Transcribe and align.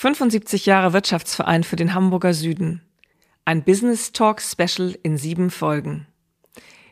75 0.00 0.64
Jahre 0.64 0.94
Wirtschaftsverein 0.94 1.62
für 1.62 1.76
den 1.76 1.92
Hamburger 1.92 2.32
Süden. 2.32 2.80
Ein 3.44 3.64
Business 3.64 4.12
Talk 4.12 4.40
Special 4.40 4.96
in 5.02 5.18
sieben 5.18 5.50
Folgen. 5.50 6.06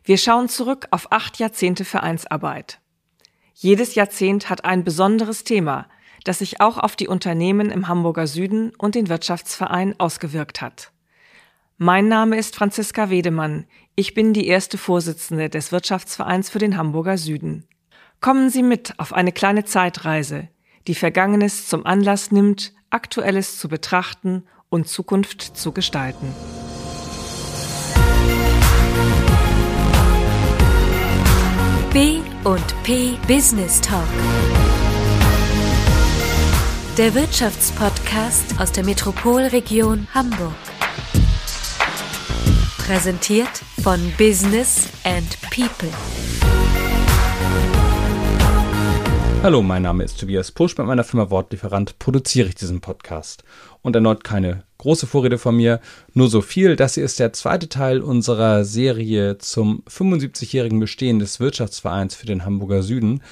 Wir 0.04 0.18
schauen 0.18 0.50
zurück 0.50 0.88
auf 0.90 1.10
acht 1.10 1.38
Jahrzehnte 1.38 1.86
Vereinsarbeit. 1.86 2.80
Jedes 3.54 3.94
Jahrzehnt 3.94 4.50
hat 4.50 4.66
ein 4.66 4.84
besonderes 4.84 5.42
Thema, 5.42 5.88
das 6.24 6.40
sich 6.40 6.60
auch 6.60 6.76
auf 6.76 6.96
die 6.96 7.08
Unternehmen 7.08 7.70
im 7.70 7.88
Hamburger 7.88 8.26
Süden 8.26 8.74
und 8.76 8.94
den 8.94 9.08
Wirtschaftsverein 9.08 9.98
ausgewirkt 9.98 10.60
hat. 10.60 10.92
Mein 11.78 12.08
Name 12.08 12.36
ist 12.36 12.56
Franziska 12.56 13.08
Wedemann. 13.08 13.64
Ich 13.94 14.12
bin 14.12 14.34
die 14.34 14.48
erste 14.48 14.76
Vorsitzende 14.76 15.48
des 15.48 15.72
Wirtschaftsvereins 15.72 16.50
für 16.50 16.58
den 16.58 16.76
Hamburger 16.76 17.16
Süden. 17.16 17.66
Kommen 18.20 18.50
Sie 18.50 18.62
mit 18.62 18.92
auf 18.98 19.14
eine 19.14 19.32
kleine 19.32 19.64
Zeitreise, 19.64 20.48
die 20.88 20.94
Vergangenes 20.94 21.68
zum 21.68 21.86
Anlass 21.86 22.32
nimmt, 22.32 22.72
Aktuelles 22.90 23.58
zu 23.58 23.68
betrachten 23.68 24.44
und 24.70 24.88
Zukunft 24.88 25.42
zu 25.42 25.72
gestalten. 25.72 26.34
B 31.92 32.20
und 32.44 32.82
P 32.84 33.18
Business 33.26 33.80
Talk. 33.82 34.02
Der 36.96 37.14
Wirtschaftspodcast 37.14 38.58
aus 38.58 38.72
der 38.72 38.84
Metropolregion 38.84 40.08
Hamburg. 40.14 40.54
Präsentiert 42.78 43.62
von 43.82 44.00
Business 44.16 44.88
and 45.04 45.38
People. 45.50 45.92
Hallo, 49.40 49.62
mein 49.62 49.82
Name 49.82 50.02
ist 50.02 50.18
Tobias 50.18 50.50
Pusch. 50.50 50.76
Mit 50.76 50.88
meiner 50.88 51.04
Firma 51.04 51.30
Wortlieferant 51.30 52.00
produziere 52.00 52.48
ich 52.48 52.56
diesen 52.56 52.80
Podcast. 52.80 53.44
Und 53.82 53.94
erneut 53.94 54.24
keine 54.24 54.64
große 54.78 55.06
Vorrede 55.06 55.38
von 55.38 55.56
mir, 55.56 55.80
nur 56.12 56.28
so 56.28 56.40
viel. 56.40 56.74
Das 56.74 56.94
hier 56.94 57.04
ist 57.04 57.20
der 57.20 57.32
zweite 57.32 57.68
Teil 57.68 58.00
unserer 58.00 58.64
Serie 58.64 59.38
zum 59.38 59.84
75-jährigen 59.88 60.80
Bestehen 60.80 61.20
des 61.20 61.38
Wirtschaftsvereins 61.38 62.16
für 62.16 62.26
den 62.26 62.44
Hamburger 62.44 62.82
Süden. 62.82 63.22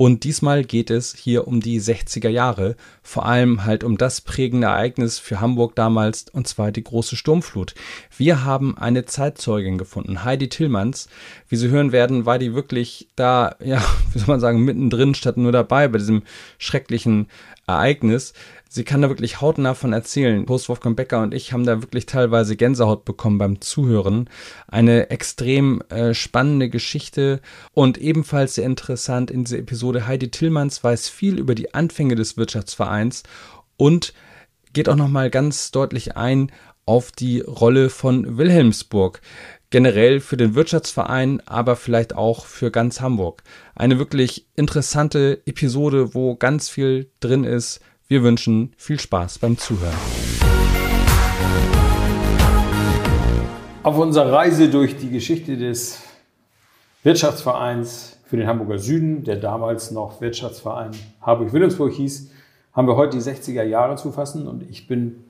Und 0.00 0.22
diesmal 0.22 0.62
geht 0.62 0.90
es 0.90 1.12
hier 1.12 1.48
um 1.48 1.58
die 1.58 1.80
60er 1.80 2.28
Jahre, 2.28 2.76
vor 3.02 3.26
allem 3.26 3.64
halt 3.64 3.82
um 3.82 3.98
das 3.98 4.20
prägende 4.20 4.68
Ereignis 4.68 5.18
für 5.18 5.40
Hamburg 5.40 5.74
damals, 5.74 6.26
und 6.32 6.46
zwar 6.46 6.70
die 6.70 6.84
große 6.84 7.16
Sturmflut. 7.16 7.74
Wir 8.16 8.44
haben 8.44 8.78
eine 8.78 9.06
Zeitzeugin 9.06 9.76
gefunden, 9.76 10.22
Heidi 10.22 10.48
Tillmanns. 10.48 11.08
Wie 11.48 11.56
Sie 11.56 11.70
hören 11.70 11.90
werden, 11.90 12.26
war 12.26 12.38
die 12.38 12.54
wirklich 12.54 13.08
da, 13.16 13.56
ja, 13.58 13.82
wie 14.12 14.20
soll 14.20 14.28
man 14.28 14.38
sagen, 14.38 14.64
mittendrin 14.64 15.16
statt 15.16 15.36
nur 15.36 15.50
dabei 15.50 15.88
bei 15.88 15.98
diesem 15.98 16.22
schrecklichen 16.58 17.26
Ereignis. 17.66 18.34
Sie 18.70 18.84
kann 18.84 19.00
da 19.00 19.08
wirklich 19.08 19.40
hautnah 19.40 19.72
von 19.72 19.94
erzählen. 19.94 20.44
Post 20.44 20.68
Wolfgang 20.68 20.94
Becker 20.94 21.22
und 21.22 21.32
ich 21.32 21.52
haben 21.52 21.64
da 21.64 21.80
wirklich 21.80 22.04
teilweise 22.04 22.54
Gänsehaut 22.54 23.06
bekommen 23.06 23.38
beim 23.38 23.62
Zuhören. 23.62 24.28
Eine 24.66 25.08
extrem 25.10 25.80
äh, 25.88 26.12
spannende 26.12 26.68
Geschichte 26.68 27.40
und 27.72 27.96
ebenfalls 27.96 28.56
sehr 28.56 28.66
interessant 28.66 29.30
in 29.30 29.44
dieser 29.44 29.58
Episode. 29.58 30.06
Heidi 30.06 30.30
Tillmanns 30.30 30.84
weiß 30.84 31.08
viel 31.08 31.38
über 31.38 31.54
die 31.54 31.72
Anfänge 31.72 32.14
des 32.14 32.36
Wirtschaftsvereins 32.36 33.22
und 33.78 34.12
geht 34.74 34.90
auch 34.90 34.96
nochmal 34.96 35.30
ganz 35.30 35.70
deutlich 35.70 36.16
ein 36.16 36.52
auf 36.84 37.10
die 37.10 37.40
Rolle 37.40 37.88
von 37.88 38.36
Wilhelmsburg 38.36 39.22
generell 39.70 40.20
für 40.20 40.36
den 40.36 40.54
Wirtschaftsverein, 40.54 41.42
aber 41.46 41.76
vielleicht 41.76 42.14
auch 42.14 42.46
für 42.46 42.70
ganz 42.70 43.00
Hamburg. 43.00 43.42
Eine 43.74 43.98
wirklich 43.98 44.46
interessante 44.54 45.42
Episode, 45.46 46.14
wo 46.14 46.36
ganz 46.36 46.68
viel 46.68 47.10
drin 47.20 47.44
ist, 47.44 47.80
wir 48.10 48.22
wünschen 48.22 48.72
viel 48.78 48.98
Spaß 48.98 49.38
beim 49.38 49.58
Zuhören. 49.58 49.92
Auf 53.82 53.98
unserer 53.98 54.32
Reise 54.32 54.70
durch 54.70 54.96
die 54.96 55.10
Geschichte 55.10 55.58
des 55.58 56.02
Wirtschaftsvereins 57.02 58.18
für 58.24 58.38
den 58.38 58.46
Hamburger 58.46 58.78
Süden, 58.78 59.24
der 59.24 59.36
damals 59.36 59.90
noch 59.90 60.22
Wirtschaftsverein 60.22 60.92
Harburg-Wilhelmsburg 61.20 61.92
hieß, 61.92 62.30
haben 62.72 62.88
wir 62.88 62.96
heute 62.96 63.18
die 63.18 63.22
60er 63.22 63.62
Jahre 63.62 63.96
zu 63.96 64.10
fassen 64.10 64.46
und 64.46 64.62
ich 64.70 64.86
bin 64.86 65.24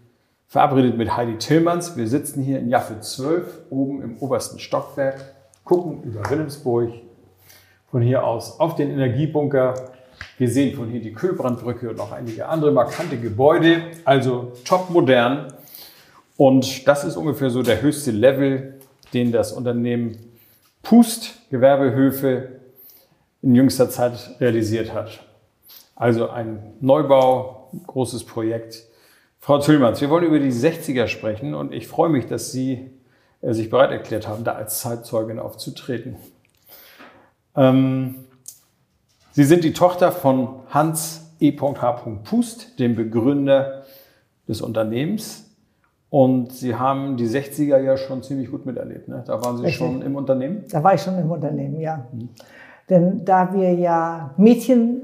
verabredet 0.47 0.97
mit 0.97 1.17
Heidi 1.17 1.37
Tillmanns. 1.37 1.97
Wir 1.97 2.07
sitzen 2.07 2.43
hier 2.43 2.61
in 2.61 2.69
Jaffe 2.69 3.01
12, 3.01 3.63
oben 3.71 4.03
im 4.03 4.19
obersten 4.19 4.61
Stockwerk, 4.61 5.35
gucken 5.65 6.05
über 6.05 6.31
Wilhelmsburg, 6.31 6.93
von 7.91 8.03
hier 8.03 8.25
aus 8.25 8.61
auf 8.61 8.77
den 8.77 8.91
Energiebunker 8.91 9.75
wir 10.39 10.51
sehen 10.51 10.77
von 10.77 10.89
hier 10.89 11.01
die 11.01 11.13
Kühlbrandbrücke 11.13 11.91
und 11.91 11.97
noch 11.97 12.13
einige 12.13 12.47
andere 12.49 12.71
markante 12.71 13.19
Gebäude, 13.19 13.83
also 14.05 14.53
top 14.65 14.91
modern. 14.91 15.53
Und 16.37 16.87
das 16.87 17.05
ist 17.05 17.17
ungefähr 17.17 17.51
so 17.51 17.63
der 17.63 17.83
höchste 17.83 18.13
Level, 18.13 18.75
den 19.13 19.33
das 19.33 19.53
Unternehmen 19.53 20.19
Pust 20.83 21.35
Gewerbehöfe 21.51 22.61
in 23.43 23.55
jüngster 23.55 23.91
Zeit 23.91 24.37
realisiert 24.41 24.93
hat. 24.93 25.25
Also 25.97 26.29
ein 26.31 26.75
Neubau, 26.81 27.71
großes 27.87 28.25
Projekt. 28.25 28.85
Frau 29.41 29.59
Züllmanns, 29.59 30.01
wir 30.01 30.11
wollen 30.11 30.25
über 30.25 30.39
die 30.39 30.53
60er 30.53 31.09
sprechen 31.09 31.55
und 31.55 31.73
ich 31.73 31.89
freue 31.89 32.09
mich, 32.09 32.27
dass 32.27 32.53
Sie 32.53 32.91
äh, 33.41 33.53
sich 33.53 33.71
bereit 33.71 33.91
erklärt 33.91 34.29
haben, 34.29 34.45
da 34.45 34.53
als 34.53 34.81
Zeitzeugin 34.81 35.39
aufzutreten. 35.39 36.17
Ähm, 37.57 38.25
Sie 39.39 39.45
sind 39.45 39.63
die 39.63 39.73
Tochter 39.73 40.11
von 40.11 40.49
Hans 40.69 41.31
E.H. 41.39 41.93
Pust, 42.25 42.77
dem 42.81 42.97
Begründer 42.97 43.85
des 44.49 44.61
Unternehmens. 44.61 45.49
Und 46.11 46.51
Sie 46.51 46.75
haben 46.75 47.17
die 47.17 47.29
60er 47.29 47.79
ja 47.79 47.97
schon 47.97 48.25
ziemlich 48.25 48.51
gut 48.51 48.67
miterlebt. 48.67 49.07
Ne? 49.07 49.23
Da 49.25 49.41
waren 49.41 49.57
Sie 49.57 49.63
Richtig. 49.63 49.79
schon 49.79 50.03
im 50.03 50.17
Unternehmen? 50.17 50.65
Da 50.69 50.83
war 50.83 50.95
ich 50.95 51.03
schon 51.03 51.17
im 51.21 51.31
Unternehmen, 51.31 51.79
ja. 51.79 52.09
Mhm. 52.11 52.31
Denn 52.91 53.25
da 53.25 53.55
wir 53.55 53.75
ja 53.75 54.35
Mädchen 54.39 55.03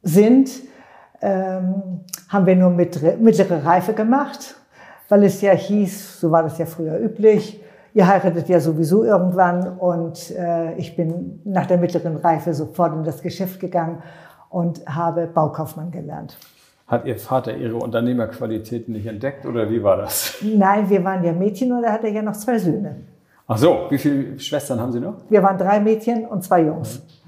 sind, 0.00 0.48
ähm, 1.20 2.04
haben 2.28 2.46
wir 2.46 2.54
nur 2.54 2.70
mittlere 2.70 3.64
Reife 3.64 3.94
gemacht, 3.94 4.54
weil 5.08 5.24
es 5.24 5.40
ja 5.40 5.54
hieß, 5.54 6.20
so 6.20 6.30
war 6.30 6.44
das 6.44 6.56
ja 6.56 6.66
früher 6.66 7.00
üblich, 7.00 7.60
ihr 7.94 8.06
heiratet 8.06 8.48
ja 8.48 8.60
sowieso 8.60 9.04
irgendwann 9.04 9.78
und 9.78 10.30
äh, 10.30 10.74
ich 10.76 10.96
bin 10.96 11.40
nach 11.44 11.66
der 11.66 11.78
mittleren 11.78 12.16
Reife 12.16 12.54
sofort 12.54 12.94
in 12.94 13.04
das 13.04 13.22
Geschäft 13.22 13.60
gegangen 13.60 14.02
und 14.50 14.84
habe 14.86 15.26
Baukaufmann 15.26 15.90
gelernt. 15.90 16.36
Hat 16.86 17.06
Ihr 17.06 17.18
Vater 17.18 17.56
Ihre 17.56 17.76
Unternehmerqualitäten 17.76 18.92
nicht 18.92 19.06
entdeckt 19.06 19.46
oder 19.46 19.70
wie 19.70 19.82
war 19.82 19.96
das? 19.96 20.36
Nein, 20.42 20.90
wir 20.90 21.02
waren 21.04 21.24
ja 21.24 21.32
Mädchen 21.32 21.72
und 21.72 21.84
er 21.84 21.92
hatte 21.92 22.08
ja 22.08 22.22
noch 22.22 22.36
zwei 22.36 22.58
Söhne. 22.58 22.96
Ach 23.46 23.58
so, 23.58 23.86
wie 23.90 23.98
viele 23.98 24.38
Schwestern 24.38 24.80
haben 24.80 24.92
Sie 24.92 25.00
noch? 25.00 25.14
Wir 25.28 25.42
waren 25.42 25.58
drei 25.58 25.80
Mädchen 25.80 26.26
und 26.26 26.44
zwei 26.44 26.62
Jungs. 26.62 26.98
Mhm. 26.98 27.22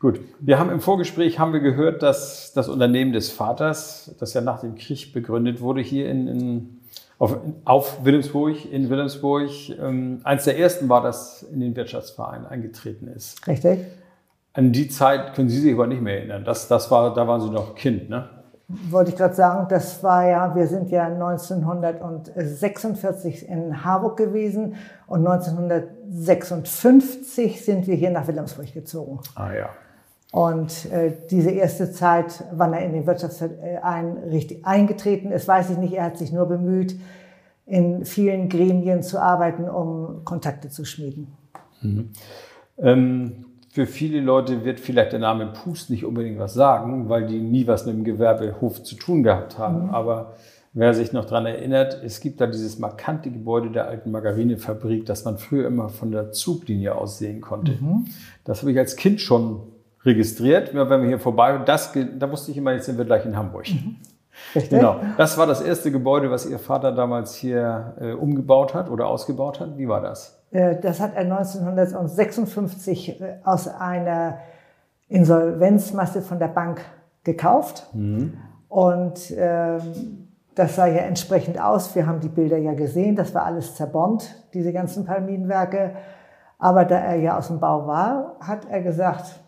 Gut, 0.00 0.20
wir 0.40 0.58
haben 0.58 0.70
im 0.70 0.80
Vorgespräch 0.80 1.38
haben 1.38 1.52
wir 1.52 1.60
gehört, 1.60 2.02
dass 2.02 2.52
das 2.54 2.68
Unternehmen 2.68 3.12
des 3.12 3.30
Vaters, 3.30 4.16
das 4.18 4.34
ja 4.34 4.40
nach 4.40 4.60
dem 4.60 4.74
Krieg 4.74 5.12
begründet 5.12 5.60
wurde, 5.60 5.80
hier 5.80 6.10
in, 6.10 6.26
in 6.26 6.80
auf, 7.22 7.38
auf 7.64 8.04
Wilhelmsburg, 8.04 8.70
in 8.72 8.90
Wilhelmsburg, 8.90 9.48
ähm, 9.80 10.18
eins 10.24 10.42
der 10.42 10.58
ersten 10.58 10.88
war, 10.88 11.02
das 11.02 11.44
in 11.44 11.60
den 11.60 11.76
Wirtschaftsverein 11.76 12.46
eingetreten 12.46 13.06
ist. 13.06 13.46
Richtig. 13.46 13.78
An 14.54 14.72
die 14.72 14.88
Zeit 14.88 15.34
können 15.34 15.48
Sie 15.48 15.60
sich 15.60 15.72
aber 15.72 15.86
nicht 15.86 16.02
mehr 16.02 16.18
erinnern. 16.18 16.44
Das, 16.44 16.66
das 16.66 16.90
war, 16.90 17.14
da 17.14 17.28
waren 17.28 17.40
Sie 17.40 17.50
noch 17.50 17.76
Kind, 17.76 18.10
ne? 18.10 18.28
Wollte 18.90 19.12
ich 19.12 19.16
gerade 19.16 19.34
sagen, 19.34 19.68
das 19.70 20.02
war 20.02 20.26
ja, 20.26 20.52
wir 20.56 20.66
sind 20.66 20.90
ja 20.90 21.04
1946 21.04 23.48
in 23.48 23.84
Harburg 23.84 24.16
gewesen 24.16 24.74
und 25.06 25.24
1956 25.24 27.64
sind 27.64 27.86
wir 27.86 27.94
hier 27.94 28.10
nach 28.10 28.26
Wilhelmsburg 28.26 28.74
gezogen. 28.74 29.20
Ah 29.36 29.52
ja. 29.52 29.68
Und 30.32 30.90
äh, 30.90 31.12
diese 31.30 31.50
erste 31.50 31.92
Zeit, 31.92 32.42
wann 32.52 32.72
er 32.72 32.86
in 32.86 32.94
den 32.94 33.06
Wirtschaftsverein 33.06 34.16
richtig 34.30 34.64
eingetreten 34.64 35.30
ist, 35.30 35.46
weiß 35.46 35.68
ich 35.70 35.76
nicht. 35.76 35.92
Er 35.92 36.04
hat 36.04 36.16
sich 36.16 36.32
nur 36.32 36.46
bemüht, 36.46 36.98
in 37.66 38.06
vielen 38.06 38.48
Gremien 38.48 39.02
zu 39.02 39.20
arbeiten, 39.20 39.68
um 39.68 40.24
Kontakte 40.24 40.70
zu 40.70 40.86
schmieden. 40.86 41.28
Mhm. 41.82 42.08
Ähm, 42.78 43.44
für 43.68 43.86
viele 43.86 44.20
Leute 44.20 44.64
wird 44.64 44.80
vielleicht 44.80 45.12
der 45.12 45.20
Name 45.20 45.52
Pust 45.52 45.90
nicht 45.90 46.06
unbedingt 46.06 46.38
was 46.38 46.54
sagen, 46.54 47.10
weil 47.10 47.26
die 47.26 47.40
nie 47.40 47.66
was 47.66 47.84
mit 47.84 47.94
dem 47.94 48.04
Gewerbehof 48.04 48.82
zu 48.82 48.96
tun 48.96 49.22
gehabt 49.22 49.58
haben. 49.58 49.88
Mhm. 49.88 49.90
Aber 49.90 50.36
wer 50.72 50.94
sich 50.94 51.12
noch 51.12 51.26
daran 51.26 51.44
erinnert, 51.44 52.02
es 52.02 52.20
gibt 52.20 52.40
da 52.40 52.46
dieses 52.46 52.78
markante 52.78 53.30
Gebäude 53.30 53.70
der 53.70 53.86
alten 53.86 54.10
Margarinefabrik, 54.10 55.04
das 55.04 55.26
man 55.26 55.36
früher 55.36 55.66
immer 55.66 55.90
von 55.90 56.10
der 56.10 56.32
Zuglinie 56.32 56.94
aus 56.94 57.18
sehen 57.18 57.42
konnte. 57.42 57.72
Mhm. 57.72 58.06
Das 58.44 58.62
habe 58.62 58.72
ich 58.72 58.78
als 58.78 58.96
Kind 58.96 59.20
schon 59.20 59.60
registriert. 60.04 60.74
Wenn 60.74 60.88
wir 60.88 61.08
hier 61.08 61.18
vorbei, 61.18 61.58
das, 61.64 61.92
da 62.18 62.30
wusste 62.30 62.50
ich 62.50 62.56
immer, 62.56 62.72
jetzt 62.72 62.86
sind 62.86 62.98
wir 62.98 63.04
gleich 63.04 63.24
in 63.24 63.36
Hamburg. 63.36 63.68
Mhm. 63.68 63.96
Genau. 64.70 64.96
Das 65.18 65.36
war 65.36 65.46
das 65.46 65.60
erste 65.60 65.92
Gebäude, 65.92 66.30
was 66.30 66.46
Ihr 66.46 66.58
Vater 66.58 66.92
damals 66.92 67.34
hier 67.34 67.94
äh, 68.00 68.12
umgebaut 68.12 68.74
hat 68.74 68.90
oder 68.90 69.06
ausgebaut 69.06 69.60
hat. 69.60 69.76
Wie 69.76 69.86
war 69.88 70.00
das? 70.00 70.42
Äh, 70.50 70.80
das 70.80 71.00
hat 71.00 71.14
er 71.14 71.22
1956 71.22 73.20
äh, 73.20 73.36
aus 73.44 73.68
einer 73.68 74.38
Insolvenzmasse 75.08 76.22
von 76.22 76.38
der 76.38 76.48
Bank 76.48 76.80
gekauft. 77.24 77.88
Mhm. 77.92 78.34
Und 78.68 79.32
ähm, 79.36 80.28
Das 80.54 80.76
sah 80.76 80.86
ja 80.86 81.02
entsprechend 81.02 81.60
aus. 81.60 81.94
Wir 81.94 82.06
haben 82.06 82.20
die 82.20 82.28
Bilder 82.28 82.58
ja 82.58 82.74
gesehen. 82.74 83.16
Das 83.16 83.34
war 83.34 83.44
alles 83.44 83.74
zerbombt, 83.74 84.34
diese 84.54 84.72
ganzen 84.72 85.04
Palminenwerke. 85.04 85.94
Aber 86.58 86.84
da 86.84 86.96
er 86.96 87.16
ja 87.16 87.38
aus 87.38 87.48
dem 87.48 87.58
Bau 87.58 87.86
war, 87.86 88.36
hat 88.40 88.66
er 88.70 88.82
gesagt, 88.82 89.40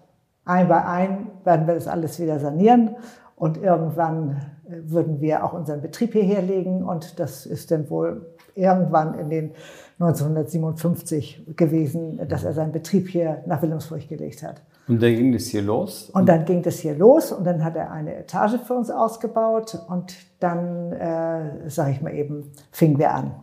ein 0.45 0.69
bei 0.69 0.85
ein 0.85 1.31
werden 1.45 1.67
wir 1.67 1.75
das 1.75 1.89
alles 1.89 2.21
wieder 2.21 2.39
sanieren 2.39 2.97
und 3.37 3.57
irgendwann 3.57 4.43
äh, 4.69 4.77
würden 4.85 5.21
wir 5.21 5.45
auch 5.45 5.53
unseren 5.53 5.81
Betrieb 5.81 6.13
hierher 6.13 6.43
legen 6.43 6.85
und 6.85 7.19
das 7.19 7.47
ist 7.47 7.71
dann 7.71 7.89
wohl 7.91 8.35
irgendwann 8.55 9.15
in 9.15 9.31
den 9.31 9.51
1957 9.99 11.57
gewesen, 11.57 12.21
dass 12.29 12.45
er 12.45 12.53
seinen 12.53 12.73
Betrieb 12.73 13.09
hier 13.09 13.43
nach 13.47 13.63
Wilhelmsburg 13.63 14.09
gelegt 14.09 14.43
hat. 14.43 14.63
Und 14.87 15.03
dann 15.03 15.15
ging 15.15 15.33
das 15.33 15.47
hier 15.47 15.63
los? 15.63 16.11
Und 16.11 16.29
dann 16.29 16.45
ging 16.45 16.63
das 16.63 16.79
hier 16.79 16.95
los 16.95 17.33
und 17.33 17.45
dann 17.45 17.65
hat 17.65 17.75
er 17.77 17.91
eine 17.91 18.17
Etage 18.17 18.59
für 18.67 18.75
uns 18.75 18.91
ausgebaut 18.91 19.79
und 19.89 20.15
dann, 20.41 20.93
äh, 20.93 21.71
sage 21.71 21.93
ich 21.93 22.03
mal 22.03 22.13
eben, 22.15 22.53
fingen 22.71 22.99
wir 22.99 23.15
an. 23.15 23.35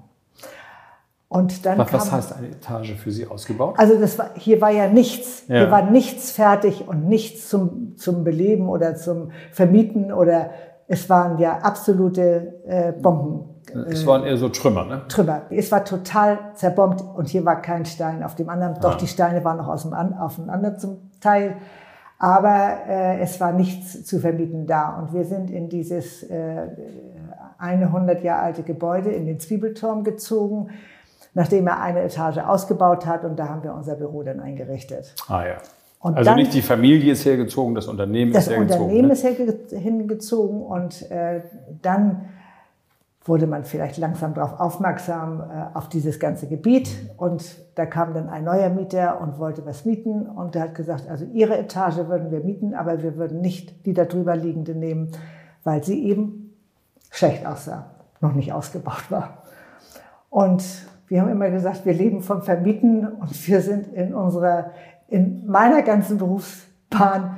Und 1.32 1.66
dann 1.66 1.78
was, 1.78 1.94
was 1.94 2.12
heißt 2.12 2.36
eine 2.36 2.50
Etage 2.50 2.92
für 2.96 3.10
Sie 3.10 3.26
ausgebaut? 3.26 3.76
Also 3.78 3.98
das 3.98 4.20
war, 4.20 4.32
hier 4.36 4.60
war 4.60 4.70
ja 4.70 4.90
nichts. 4.90 5.46
Ja. 5.48 5.60
Hier 5.60 5.72
war 5.72 5.90
nichts 5.90 6.32
fertig 6.32 6.90
und 6.90 7.08
nichts 7.08 7.48
zum, 7.48 7.96
zum 7.96 8.26
Beleben 8.26 8.68
oder 8.68 8.96
zum 8.96 9.32
Vermieten 9.54 10.12
oder 10.12 10.50
es 10.90 11.10
waren 11.10 11.38
ja 11.38 11.60
absolute 11.60 12.60
äh, 12.68 12.92
Bomben. 12.92 13.46
Es 13.88 14.06
waren 14.06 14.26
eher 14.26 14.36
so 14.36 14.50
Trümmer, 14.50 14.84
ne? 14.84 15.04
Trümmer. 15.08 15.44
Es 15.50 15.72
war 15.72 15.86
total 15.86 16.38
zerbombt 16.56 17.02
und 17.02 17.30
hier 17.30 17.46
war 17.46 17.62
kein 17.62 17.86
Stein 17.86 18.24
auf 18.24 18.36
dem 18.36 18.50
anderen. 18.50 18.76
Doch 18.82 18.96
ah. 18.96 18.98
die 19.00 19.08
Steine 19.08 19.42
waren 19.46 19.56
noch 19.56 19.70
aus 19.70 19.84
dem, 19.84 19.94
aufeinander 19.94 20.78
zum 20.78 21.12
Teil. 21.22 21.56
Aber 22.20 22.74
äh, 22.90 23.22
es 23.22 23.40
war 23.40 23.54
nichts 23.54 24.04
zu 24.04 24.20
vermieten 24.20 24.68
da. 24.68 25.00
Und 25.00 25.14
wir 25.14 25.24
sind 25.24 25.50
in 25.50 25.70
dieses 25.70 26.24
äh, 26.24 26.68
eine 27.58 27.86
100 27.86 28.22
Jahre 28.22 28.42
alte 28.42 28.64
Gebäude, 28.64 29.12
in 29.12 29.26
den 29.26 29.40
Zwiebelturm 29.40 30.04
gezogen 30.04 30.72
nachdem 31.34 31.68
er 31.68 31.82
eine 31.82 32.02
Etage 32.02 32.38
ausgebaut 32.40 33.06
hat 33.06 33.24
und 33.24 33.38
da 33.38 33.48
haben 33.48 33.64
wir 33.64 33.74
unser 33.74 33.96
Büro 33.96 34.24
dann 34.24 34.40
eingerichtet. 34.40 35.16
Ah 35.28 35.46
ja. 35.46 35.58
Und 36.00 36.18
also 36.18 36.32
dann, 36.32 36.38
nicht 36.38 36.54
die 36.54 36.64
Familie 36.64 37.14
ist 37.14 37.26
hergezogen, 37.26 37.76
das 37.76 37.88
Unternehmen 37.88 38.34
das 38.34 38.48
ist 38.48 38.50
hergezogen. 38.54 38.70
Das 38.70 38.80
Unternehmen 38.80 39.08
ne? 39.08 39.54
ist 39.54 39.84
hingezogen 39.84 40.62
und 40.64 41.12
äh, 41.12 41.42
dann 41.82 42.26
wurde 43.24 43.46
man 43.46 43.66
vielleicht 43.66 43.98
langsam 43.98 44.34
darauf 44.34 44.60
aufmerksam, 44.60 45.42
äh, 45.42 45.78
auf 45.78 45.90
dieses 45.90 46.20
ganze 46.20 46.48
Gebiet. 46.48 46.90
Und 47.18 47.44
da 47.76 47.86
kam 47.86 48.14
dann 48.14 48.30
ein 48.30 48.44
neuer 48.44 48.70
Mieter 48.70 49.22
und 49.22 49.38
wollte 49.38 49.66
was 49.66 49.86
mieten. 49.86 50.26
Und 50.26 50.56
der 50.56 50.64
hat 50.64 50.76
gesagt, 50.76 51.08
also 51.08 51.26
Ihre 51.26 51.58
Etage 51.58 51.98
würden 52.08 52.32
wir 52.32 52.40
mieten, 52.40 52.74
aber 52.74 53.04
wir 53.04 53.18
würden 53.18 53.42
nicht 53.42 53.86
die 53.86 53.94
darüber 53.94 54.36
liegende 54.36 54.74
nehmen, 54.74 55.12
weil 55.64 55.84
sie 55.84 56.04
eben 56.04 56.56
schlecht 57.12 57.46
aussah, 57.46 57.92
noch 58.22 58.34
nicht 58.34 58.54
ausgebaut 58.54 59.12
war. 59.12 59.44
Und 60.32 60.64
wir 61.12 61.20
haben 61.20 61.30
immer 61.30 61.50
gesagt, 61.50 61.86
wir 61.86 61.94
leben 61.94 62.22
vom 62.22 62.42
Vermieten 62.42 63.06
und 63.06 63.48
wir 63.48 63.60
sind 63.60 63.94
in 63.94 64.14
unserer, 64.14 64.72
in 65.10 65.46
meiner 65.46 65.82
ganzen 65.82 66.18
Berufsbahn, 66.18 67.38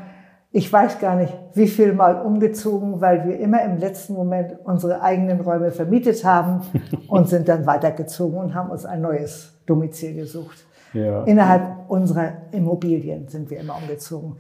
ich 0.51 0.71
weiß 0.71 0.99
gar 0.99 1.15
nicht, 1.15 1.33
wie 1.55 1.67
viel 1.67 1.93
Mal 1.93 2.21
umgezogen, 2.21 3.01
weil 3.01 3.27
wir 3.27 3.39
immer 3.39 3.63
im 3.63 3.79
letzten 3.79 4.13
Moment 4.13 4.57
unsere 4.63 5.01
eigenen 5.01 5.41
Räume 5.41 5.71
vermietet 5.71 6.23
haben 6.23 6.61
und 7.07 7.27
sind 7.27 7.49
dann 7.49 7.65
weitergezogen 7.65 8.37
und 8.37 8.53
haben 8.53 8.69
uns 8.69 8.85
ein 8.85 9.01
neues 9.01 9.55
Domizil 9.65 10.13
gesucht. 10.13 10.67
Ja. 10.93 11.23
Innerhalb 11.23 11.89
unserer 11.89 12.33
Immobilien 12.51 13.27
sind 13.27 13.49
wir 13.49 13.59
immer 13.59 13.75
umgezogen. 13.81 14.35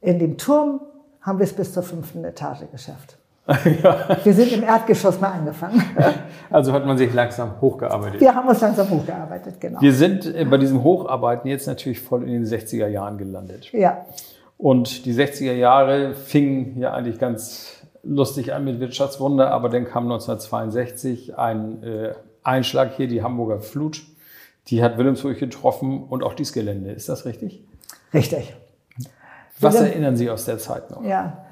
In 0.00 0.20
dem 0.20 0.38
Turm 0.38 0.80
haben 1.22 1.40
wir 1.40 1.44
es 1.44 1.52
bis 1.52 1.72
zur 1.72 1.82
fünften 1.82 2.24
Etage 2.24 2.70
geschafft. 2.70 3.18
ja. 3.82 4.16
Wir 4.24 4.32
sind 4.32 4.52
im 4.52 4.62
Erdgeschoss 4.62 5.20
mal 5.20 5.32
angefangen. 5.32 5.82
Also 6.50 6.72
hat 6.72 6.86
man 6.86 6.96
sich 6.96 7.12
langsam 7.12 7.60
hochgearbeitet. 7.60 8.20
Wir 8.20 8.32
haben 8.32 8.46
uns 8.46 8.60
langsam 8.60 8.88
hochgearbeitet, 8.88 9.60
genau. 9.60 9.80
Wir 9.80 9.92
sind 9.92 10.24
äh, 10.32 10.44
bei 10.44 10.56
diesem 10.56 10.84
Hocharbeiten 10.84 11.48
jetzt 11.48 11.66
natürlich 11.66 12.00
voll 12.00 12.22
in 12.22 12.28
den 12.28 12.44
60er 12.44 12.86
Jahren 12.86 13.18
gelandet. 13.18 13.72
Ja. 13.72 14.04
Und 14.56 15.04
die 15.04 15.12
60er 15.12 15.54
Jahre 15.54 16.14
fingen 16.14 16.78
ja 16.78 16.92
eigentlich 16.92 17.18
ganz 17.18 17.82
lustig 18.04 18.52
an 18.52 18.64
mit 18.64 18.78
Wirtschaftswunder, 18.78 19.50
aber 19.50 19.68
dann 19.68 19.84
kam 19.86 20.04
1962 20.04 21.36
ein 21.36 21.82
äh, 21.82 22.14
Einschlag 22.44 22.92
hier, 22.96 23.08
die 23.08 23.22
Hamburger 23.22 23.60
Flut. 23.60 24.02
Die 24.68 24.82
hat 24.82 24.96
Wilhelmsburg 24.96 25.38
getroffen 25.38 26.04
und 26.04 26.22
auch 26.22 26.34
dieses 26.34 26.52
Gelände. 26.52 26.92
Ist 26.92 27.08
das 27.08 27.24
richtig? 27.24 27.64
Richtig. 28.12 28.54
Was 29.58 29.74
Wilhelm, 29.74 29.90
erinnern 29.90 30.16
Sie 30.16 30.30
aus 30.30 30.44
der 30.44 30.58
Zeit 30.58 30.90
noch? 30.90 31.02
Ja, 31.02 31.43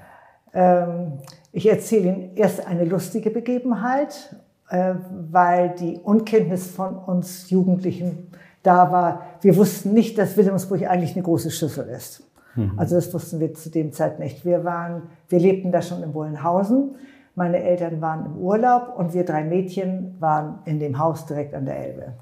ich 1.53 1.69
erzähle 1.69 2.09
Ihnen 2.09 2.37
erst 2.37 2.67
eine 2.67 2.85
lustige 2.85 3.31
Begebenheit, 3.31 4.37
äh, 4.69 4.95
weil 5.31 5.71
die 5.71 5.99
Unkenntnis 5.99 6.67
von 6.67 6.97
uns 6.97 7.51
Jugendlichen 7.51 8.29
da 8.63 8.91
war. 8.93 9.23
Wir 9.41 9.57
wussten 9.57 9.93
nicht, 9.93 10.19
dass 10.19 10.37
Wilhelmsburg 10.37 10.83
eigentlich 10.89 11.15
eine 11.15 11.23
große 11.23 11.51
Schüssel 11.51 11.89
ist. 11.89 12.23
Mhm. 12.55 12.73
Also 12.77 12.97
das 12.97 13.13
wussten 13.13 13.41
wir 13.41 13.55
zu 13.55 13.71
dem 13.71 13.93
Zeit 13.93 14.19
nicht. 14.19 14.45
Wir 14.45 14.65
waren, 14.65 15.03
wir 15.29 15.39
lebten 15.39 15.73
da 15.73 15.83
schon 15.83 16.03
in 16.03 16.15
Wollenhausen. 16.15 16.97
Meine 17.35 17.63
Eltern 17.63 18.01
waren 18.01 18.27
im 18.27 18.37
Urlaub 18.39 18.95
und 18.97 19.15
wir 19.15 19.25
drei 19.25 19.43
Mädchen 19.43 20.17
waren 20.21 20.59
in 20.65 20.79
dem 20.79 20.99
Haus 20.99 21.27
direkt 21.27 21.55
an 21.55 21.65
der 21.65 21.79
Elbe. 21.79 22.13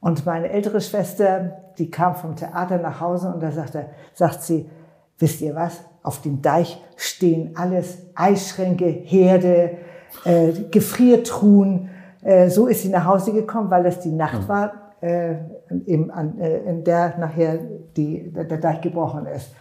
Und 0.00 0.26
meine 0.26 0.50
ältere 0.50 0.80
Schwester, 0.80 1.58
die 1.78 1.90
kam 1.90 2.16
vom 2.16 2.34
Theater 2.34 2.78
nach 2.78 3.00
Hause 3.00 3.32
und 3.32 3.42
da 3.42 3.52
sagte, 3.52 3.86
sagt 4.14 4.42
sie, 4.42 4.68
wisst 5.18 5.40
ihr 5.42 5.54
was? 5.54 5.80
Auf 6.02 6.20
dem 6.20 6.42
Deich 6.42 6.82
stehen 6.96 7.52
alles 7.56 7.98
Eisschränke, 8.14 8.86
Herde, 8.86 9.78
äh, 10.24 10.52
Gefriertruhen. 10.70 11.90
Äh, 12.22 12.48
so 12.48 12.66
ist 12.66 12.82
sie 12.82 12.88
nach 12.88 13.04
Hause 13.04 13.32
gekommen, 13.32 13.70
weil 13.70 13.84
das 13.84 14.00
die 14.00 14.12
Nacht 14.12 14.48
war, 14.48 14.72
äh, 15.00 15.34
eben 15.86 16.10
an, 16.10 16.38
äh, 16.38 16.58
in 16.58 16.84
der 16.84 17.18
nachher 17.18 17.58
die, 17.96 18.32
der 18.32 18.58
Deich 18.58 18.80
gebrochen 18.80 19.26
ist. 19.26 19.52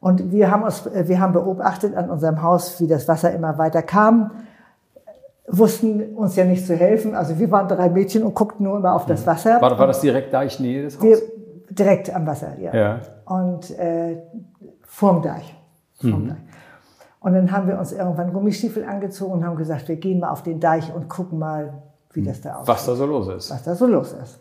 Und 0.00 0.30
wir 0.30 0.50
haben, 0.50 0.62
uns, 0.62 0.86
äh, 0.86 1.08
wir 1.08 1.20
haben 1.20 1.32
beobachtet 1.32 1.96
an 1.96 2.08
unserem 2.10 2.42
Haus, 2.42 2.80
wie 2.80 2.86
das 2.86 3.08
Wasser 3.08 3.32
immer 3.32 3.58
weiter 3.58 3.82
kam, 3.82 4.30
wussten 5.48 6.14
uns 6.14 6.36
ja 6.36 6.44
nicht 6.44 6.66
zu 6.66 6.76
helfen. 6.76 7.14
Also 7.14 7.38
wir 7.38 7.50
waren 7.50 7.68
drei 7.68 7.88
Mädchen 7.88 8.22
und 8.22 8.34
guckten 8.34 8.64
nur 8.64 8.76
immer 8.76 8.94
auf 8.94 9.06
das 9.06 9.22
mhm. 9.22 9.26
Wasser. 9.26 9.60
War, 9.60 9.78
war 9.78 9.86
das 9.86 10.00
direkt 10.00 10.32
Deichnähe 10.32 10.82
des 10.82 10.98
Hauses? 11.00 11.22
direkt 11.70 12.14
am 12.14 12.26
Wasser, 12.26 12.58
ja. 12.58 12.74
ja. 12.74 13.00
Und 13.24 13.70
äh, 13.78 14.22
vorm 14.88 15.22
Deich. 15.22 15.54
Vorm 16.00 16.24
mhm. 16.24 16.28
Deich. 16.30 16.38
Und 17.20 17.34
dann 17.34 17.52
haben 17.52 17.68
wir 17.68 17.78
uns 17.78 17.92
irgendwann 17.92 18.32
Gummistiefel 18.32 18.84
angezogen 18.84 19.34
und 19.34 19.44
haben 19.44 19.56
gesagt, 19.56 19.88
wir 19.88 19.96
gehen 19.96 20.20
mal 20.20 20.30
auf 20.30 20.42
den 20.42 20.60
Deich 20.60 20.92
und 20.92 21.08
gucken 21.08 21.38
mal, 21.38 21.82
wie 22.12 22.22
das 22.22 22.40
da 22.40 22.54
aussieht. 22.54 22.68
Was 22.68 22.86
da 22.86 22.94
so 22.94 23.06
los 23.06 23.28
ist. 23.28 23.50
Was 23.50 23.62
da 23.64 23.74
so 23.74 23.86
los 23.86 24.12
ist. 24.12 24.40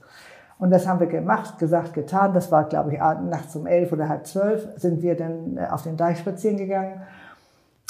Und 0.59 0.71
das 0.71 0.87
haben 0.87 0.99
wir 0.99 1.07
gemacht, 1.07 1.59
gesagt, 1.59 1.93
getan. 1.93 2.33
Das 2.33 2.51
war, 2.51 2.63
glaube 2.63 2.93
ich, 2.93 2.99
nachts 2.99 3.55
um 3.55 3.67
elf 3.67 3.91
oder 3.91 4.09
halb 4.09 4.25
zwölf 4.25 4.67
sind 4.75 5.01
wir 5.01 5.15
dann 5.15 5.57
äh, 5.57 5.67
auf 5.67 5.83
den 5.83 5.97
Deich 5.97 6.19
spazieren 6.19 6.57
gegangen. 6.57 7.01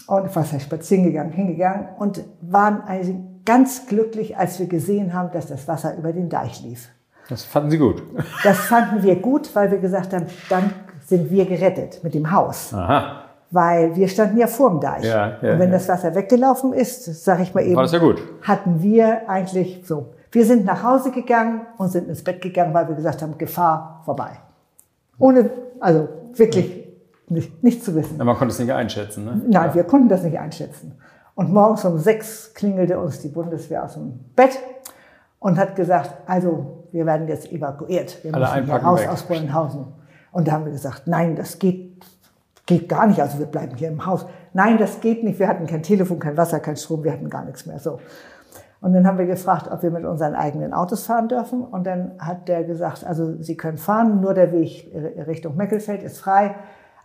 Und 0.08 0.34
was 0.36 0.54
heißt 0.54 0.66
spazieren 0.66 1.04
gegangen, 1.04 1.32
hingegangen 1.32 1.90
und 1.98 2.24
waren 2.42 2.82
also 2.88 3.14
ganz 3.46 3.88
glücklich, 3.88 4.38
als 4.38 4.60
wir 4.60 4.68
gesehen 4.68 5.14
haben, 5.14 5.32
dass 5.32 5.48
das 5.48 5.68
Wasser 5.68 5.98
über 5.98 6.14
den 6.14 6.30
Deich 6.30 6.62
lief. 6.62 6.90
Das 7.30 7.44
fanden 7.44 7.72
Sie 7.72 7.78
gut? 7.78 8.02
Das 8.44 8.58
fanden 8.58 9.04
wir 9.04 9.18
gut, 9.18 9.54
weil 9.54 9.70
wir 9.70 9.80
gesagt 9.80 10.14
haben, 10.14 10.28
dann 10.50 10.72
sind 11.08 11.32
wir 11.32 11.46
gerettet 11.46 12.04
mit 12.04 12.14
dem 12.14 12.32
Haus. 12.32 12.74
Aha. 12.74 13.24
Weil 13.50 13.96
wir 13.96 14.10
standen 14.10 14.38
ja 14.38 14.48
vorm 14.48 14.82
Deich. 14.82 15.06
Ja, 15.06 15.38
ja, 15.42 15.54
und 15.54 15.60
wenn 15.60 15.70
ja. 15.70 15.78
das 15.78 15.88
Wasser 15.88 16.14
weggelaufen 16.14 16.74
ist, 16.74 17.06
sage 17.24 17.44
ich 17.44 17.54
mal 17.54 17.64
eben, 17.64 17.78
War 17.78 17.84
das 17.84 17.94
ja 17.94 18.00
gut. 18.00 18.22
hatten 18.42 18.82
wir 18.82 19.30
eigentlich 19.30 19.84
so. 19.86 20.14
Wir 20.32 20.46
sind 20.46 20.66
nach 20.66 20.84
Hause 20.84 21.12
gegangen 21.12 21.62
und 21.78 21.88
sind 21.88 22.10
ins 22.10 22.22
Bett 22.24 22.42
gegangen, 22.42 22.74
weil 22.74 22.90
wir 22.90 22.96
gesagt 22.96 23.22
haben, 23.22 23.38
Gefahr 23.38 24.02
vorbei. 24.04 24.32
Ohne, 25.18 25.50
also 25.80 26.10
wirklich 26.34 26.90
nicht, 27.30 27.64
nicht 27.64 27.86
zu 27.86 27.96
wissen. 27.96 28.18
man 28.18 28.36
konnte 28.36 28.52
es 28.52 28.60
nicht 28.60 28.74
einschätzen, 28.74 29.24
ne? 29.24 29.42
Nein, 29.48 29.74
wir 29.74 29.86
konnten 29.86 30.10
das 30.10 30.24
nicht 30.24 30.38
einschätzen. 30.38 30.94
Und 31.34 31.54
morgens 31.54 31.86
um 31.86 31.98
sechs 32.00 32.54
klingelte 32.54 33.00
uns 33.00 33.22
die 33.22 33.30
Bundeswehr 33.30 33.86
aus 33.86 33.94
dem 33.94 34.20
Bett 34.36 34.60
und 35.40 35.58
hat 35.58 35.76
gesagt, 35.76 36.12
also 36.26 36.84
wir 36.92 37.06
werden 37.06 37.28
jetzt 37.30 37.50
evakuiert. 37.52 38.24
Wir 38.24 38.34
Alle 38.34 38.62
müssen 38.62 38.66
hier 38.66 38.84
raus 38.84 39.02
weg. 39.02 39.10
aus 39.10 39.24
Bollenhausen. 39.24 39.86
Und 40.32 40.48
da 40.48 40.54
haben 40.54 40.66
wir 40.66 40.72
gesagt, 40.72 41.04
nein, 41.08 41.36
das 41.36 41.60
geht, 41.60 42.04
geht 42.66 42.90
gar 42.90 43.08
nicht. 43.08 43.22
Also 43.22 43.40
wir 43.40 43.46
bleiben 43.46 43.76
hier 43.76 43.88
im 43.88 44.06
Haus. 44.06 44.26
Nein, 44.54 44.78
das 44.78 45.02
geht 45.02 45.24
nicht. 45.24 45.40
Wir 45.40 45.48
hatten 45.48 45.68
kein 45.68 45.84
Telefon, 45.84 46.20
kein 46.20 46.38
Wasser, 46.38 46.60
kein 46.60 46.78
Strom, 46.78 47.04
wir 47.04 47.12
hatten 47.12 47.30
gar 47.30 47.46
nichts 47.46 47.66
mehr. 47.66 47.80
So. 47.80 48.00
Und 48.80 48.94
dann 48.94 49.08
haben 49.08 49.18
wir 49.18 49.26
gefragt, 49.26 49.70
ob 49.72 49.82
wir 49.82 49.92
mit 49.92 50.06
unseren 50.06 50.36
eigenen 50.36 50.74
Autos 50.74 51.06
fahren 51.06 51.28
dürfen. 51.28 51.64
Und 51.64 51.86
dann 51.86 52.14
hat 52.20 52.48
der 52.48 52.64
gesagt, 52.64 53.04
also 53.06 53.42
Sie 53.42 53.58
können 53.58 53.78
fahren, 53.78 54.22
nur 54.22 54.34
der 54.34 54.52
Weg 54.52 54.92
Richtung 55.28 55.56
Meckelfeld 55.56 56.04
ist 56.04 56.20
frei, 56.20 56.56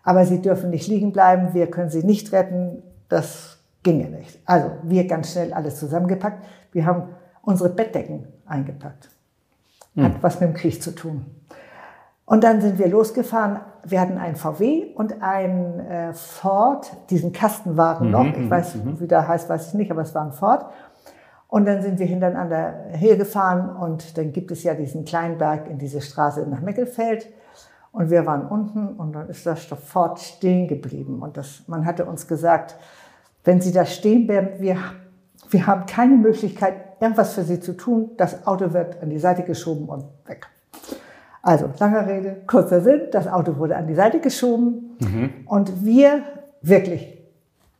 aber 0.02 0.26
Sie 0.26 0.42
dürfen 0.42 0.70
nicht 0.70 0.88
liegen 0.88 1.12
bleiben, 1.12 1.54
wir 1.54 1.70
können 1.70 1.90
Sie 1.90 2.04
nicht 2.04 2.32
retten. 2.32 2.82
Das 3.08 3.58
ginge 3.82 4.08
nicht. 4.08 4.38
Also 4.46 4.70
wir 4.82 5.06
ganz 5.06 5.32
schnell 5.32 5.52
alles 5.52 5.78
zusammengepackt. 5.78 6.44
Wir 6.72 6.86
haben 6.86 7.08
unsere 7.42 7.70
Bettdecken 7.70 8.26
eingepackt. 8.46 9.10
Hat 9.96 10.14
hm. 10.14 10.22
was 10.22 10.40
mit 10.40 10.50
dem 10.50 10.54
Krieg 10.54 10.82
zu 10.82 10.94
tun. 10.94 11.26
Und 12.24 12.44
dann 12.44 12.60
sind 12.60 12.78
wir 12.78 12.88
losgefahren. 12.88 13.60
Wir 13.84 14.00
hatten 14.00 14.16
einen 14.16 14.36
VW 14.36 14.94
und 14.94 15.22
einen 15.22 15.80
äh, 15.80 16.12
Ford, 16.12 16.90
diesen 17.10 17.32
Kastenwagen 17.32 18.10
noch. 18.10 18.24
Ich 18.26 18.48
weiß, 18.48 18.76
wie 19.00 19.08
der 19.08 19.26
heißt, 19.26 19.48
weiß 19.48 19.68
ich 19.68 19.74
nicht, 19.74 19.90
aber 19.90 20.02
es 20.02 20.14
war 20.14 20.24
ein 20.24 20.32
Ford. 20.32 20.66
Und 21.48 21.66
dann 21.66 21.82
sind 21.82 21.98
wir 21.98 22.06
hintereinander 22.06 22.86
hergefahren 22.92 23.76
und 23.76 24.16
dann 24.16 24.32
gibt 24.32 24.50
es 24.50 24.62
ja 24.62 24.72
diesen 24.72 25.04
kleinen 25.04 25.36
Berg 25.36 25.68
in 25.68 25.78
diese 25.78 26.00
Straße 26.00 26.46
nach 26.48 26.62
Meckelfeld. 26.62 27.26
Und 27.90 28.08
wir 28.08 28.24
waren 28.24 28.46
unten 28.46 28.88
und 28.96 29.12
dann 29.12 29.28
ist 29.28 29.44
das 29.44 29.68
sofort 29.68 30.18
stehen 30.18 30.66
geblieben. 30.66 31.20
Und 31.20 31.36
das, 31.36 31.64
man 31.66 31.84
hatte 31.84 32.06
uns 32.06 32.26
gesagt, 32.26 32.76
wenn 33.44 33.60
Sie 33.60 33.72
da 33.72 33.84
stehen 33.84 34.26
bleiben, 34.26 34.60
wir, 34.60 34.78
wir 35.50 35.66
haben 35.66 35.84
keine 35.84 36.16
Möglichkeit, 36.16 36.74
irgendwas 37.00 37.34
für 37.34 37.42
Sie 37.42 37.60
zu 37.60 37.76
tun. 37.76 38.12
Das 38.16 38.46
Auto 38.46 38.72
wird 38.72 39.02
an 39.02 39.10
die 39.10 39.18
Seite 39.18 39.42
geschoben 39.42 39.90
und 39.90 40.04
weg. 40.24 40.46
Also, 41.42 41.70
lange 41.78 42.06
Rede, 42.06 42.36
kurzer 42.46 42.80
Sinn, 42.80 43.02
das 43.10 43.26
Auto 43.26 43.56
wurde 43.56 43.76
an 43.76 43.88
die 43.88 43.94
Seite 43.94 44.20
geschoben 44.20 44.96
und 45.46 45.84
wir, 45.84 46.22
wirklich 46.62 47.18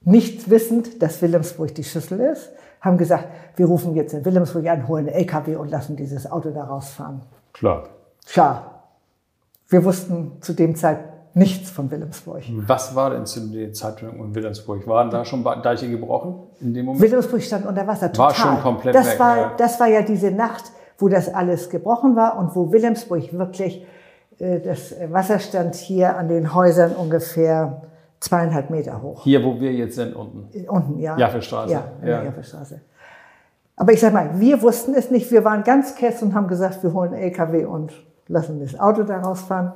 nicht 0.05 0.51
wissend, 0.51 1.01
dass 1.01 1.23
Wilhelmsburg 1.23 1.75
die 1.75 1.85
Schüssel 1.85 2.19
ist, 2.21 2.51
haben 2.81 2.99
gesagt, 2.99 3.29
wir 3.55 3.67
rufen 3.67 3.95
jetzt 3.95 4.13
in 4.13 4.25
Wilhelmsburg 4.25 4.67
an, 4.67 4.89
holen 4.89 5.07
einen 5.07 5.17
LKW 5.17 5.55
und 5.55 5.71
lassen 5.71 5.95
dieses 5.95 6.31
Auto 6.31 6.51
da 6.51 6.65
rausfahren. 6.65 7.23
Klar. 7.53 7.85
Klar, 8.27 8.83
wir 9.69 9.85
wussten 9.85 10.33
zu 10.41 10.53
dem 10.53 10.75
Zeitpunkt 10.75 11.13
nichts 11.35 11.71
von 11.71 11.91
Wilhelmsburg. 11.91 12.43
Was 12.67 12.95
war 12.95 13.11
denn 13.11 13.27
zu 13.27 13.41
dem 13.41 13.73
Zeitpunkt 13.73 14.17
in 14.17 14.35
Wilhelmsburg? 14.35 14.87
Waren 14.87 15.11
da 15.11 15.25
schon 15.25 15.43
Deiche 15.63 15.89
gebrochen 15.89 16.35
in 16.61 16.75
dem 16.75 16.87
Moment? 16.87 17.03
Wilhelmsburg 17.03 17.43
stand 17.43 17.67
unter 17.67 17.87
Wasser, 17.87 18.13
total. 18.13 18.29
War 18.29 18.35
schon 18.35 18.61
komplett 18.61 18.95
das 18.95 19.13
weg, 19.13 19.19
War, 19.19 19.37
ja. 19.37 19.53
Das 19.57 19.81
war 19.81 19.87
ja 19.87 20.03
diese 20.03 20.31
Nacht, 20.31 20.65
wo 21.03 21.09
das 21.09 21.29
alles 21.29 21.69
gebrochen 21.69 22.15
war 22.15 22.39
und 22.39 22.55
wo 22.55 22.71
Wilhelmsburg 22.73 23.33
wirklich, 23.33 23.85
äh, 24.39 24.61
das 24.61 24.95
Wasser 25.11 25.41
stand 25.41 25.75
hier 25.75 26.17
an 26.17 26.29
den 26.29 26.55
Häusern 26.55 26.93
ungefähr 26.93 27.83
zweieinhalb 28.21 28.71
Meter 28.71 29.03
hoch. 29.03 29.25
Hier, 29.25 29.43
wo 29.45 29.61
wir 29.61 29.73
jetzt 29.73 29.97
sind, 29.97 30.15
unten. 30.15 30.49
Unten, 30.69 31.01
ja. 31.01 31.19
Jaffelstraße. 31.19 31.73
Ja, 31.73 31.85
Ja. 32.01 32.07
der 32.07 32.25
Jaffelstraße. 32.27 32.81
Aber 33.75 33.93
ich 33.93 34.01
sag 34.01 34.13
mal, 34.13 34.39
wir 34.39 34.63
wussten 34.63 34.95
es 34.95 35.11
nicht. 35.11 35.31
Wir 35.33 35.45
waren 35.45 35.65
ganz 35.65 35.97
kess 35.97 36.23
und 36.23 36.35
haben 36.35 36.47
gesagt, 36.47 36.85
wir 36.85 36.93
holen 36.93 37.15
LKW 37.15 37.65
und 37.65 37.93
lassen 38.29 38.61
das 38.61 38.79
Auto 38.79 39.03
da 39.03 39.19
rausfahren. 39.19 39.73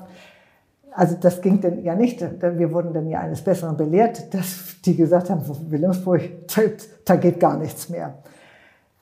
Also 0.92 1.16
das 1.21 1.42
ging 1.42 1.61
dann 1.61 1.83
ja 1.83 1.97
nicht. 1.97 2.25
Wir 2.40 2.73
wurden 2.73 2.92
dann 2.92 3.09
ja 3.09 3.18
eines 3.18 3.42
Besseren 3.42 3.76
belehrt, 3.76 4.33
dass 4.33 4.76
die 4.85 4.95
gesagt 4.95 5.28
haben, 5.28 5.42
Wilhelmsburg, 5.71 6.23
da, 6.54 6.62
da 7.04 7.16
geht 7.16 7.40
gar 7.40 7.59
nichts 7.59 7.88
mehr. 7.88 8.14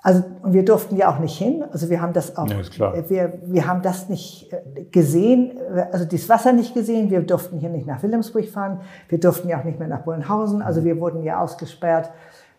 Also, 0.07 0.23
und 0.43 0.53
wir 0.53 0.67
durften 0.67 0.97
ja 0.97 1.09
auch 1.11 1.19
nicht 1.19 1.37
hin. 1.39 1.65
Also 1.73 1.89
wir 1.89 2.03
haben 2.03 2.13
das 2.13 2.37
auch, 2.37 2.47
Ja, 2.47 2.61
klar. 2.61 2.93
wir, 3.09 3.39
wir 3.47 3.67
haben 3.67 3.81
das 3.81 4.11
nicht 4.11 4.53
äh, 4.53 4.85
gesehen, 4.85 5.53
also 5.91 6.05
das 6.05 6.29
Wasser 6.29 6.53
nicht 6.53 6.75
gesehen. 6.75 7.09
Wir 7.11 7.23
durften 7.23 7.59
hier 7.59 7.71
nicht 7.71 7.87
nach 7.87 8.03
Wilhelmsburg 8.03 8.45
fahren. 8.47 8.81
Wir 9.09 9.19
durften 9.19 9.49
ja 9.49 9.59
auch 9.59 9.65
nicht 9.65 9.79
mehr 9.79 9.89
nach 9.89 10.03
Bullenhausen. 10.03 10.61
Also 10.61 10.85
wir 10.85 11.01
wurden 11.01 11.23
ja 11.23 11.41
ausgesperrt. 11.41 12.11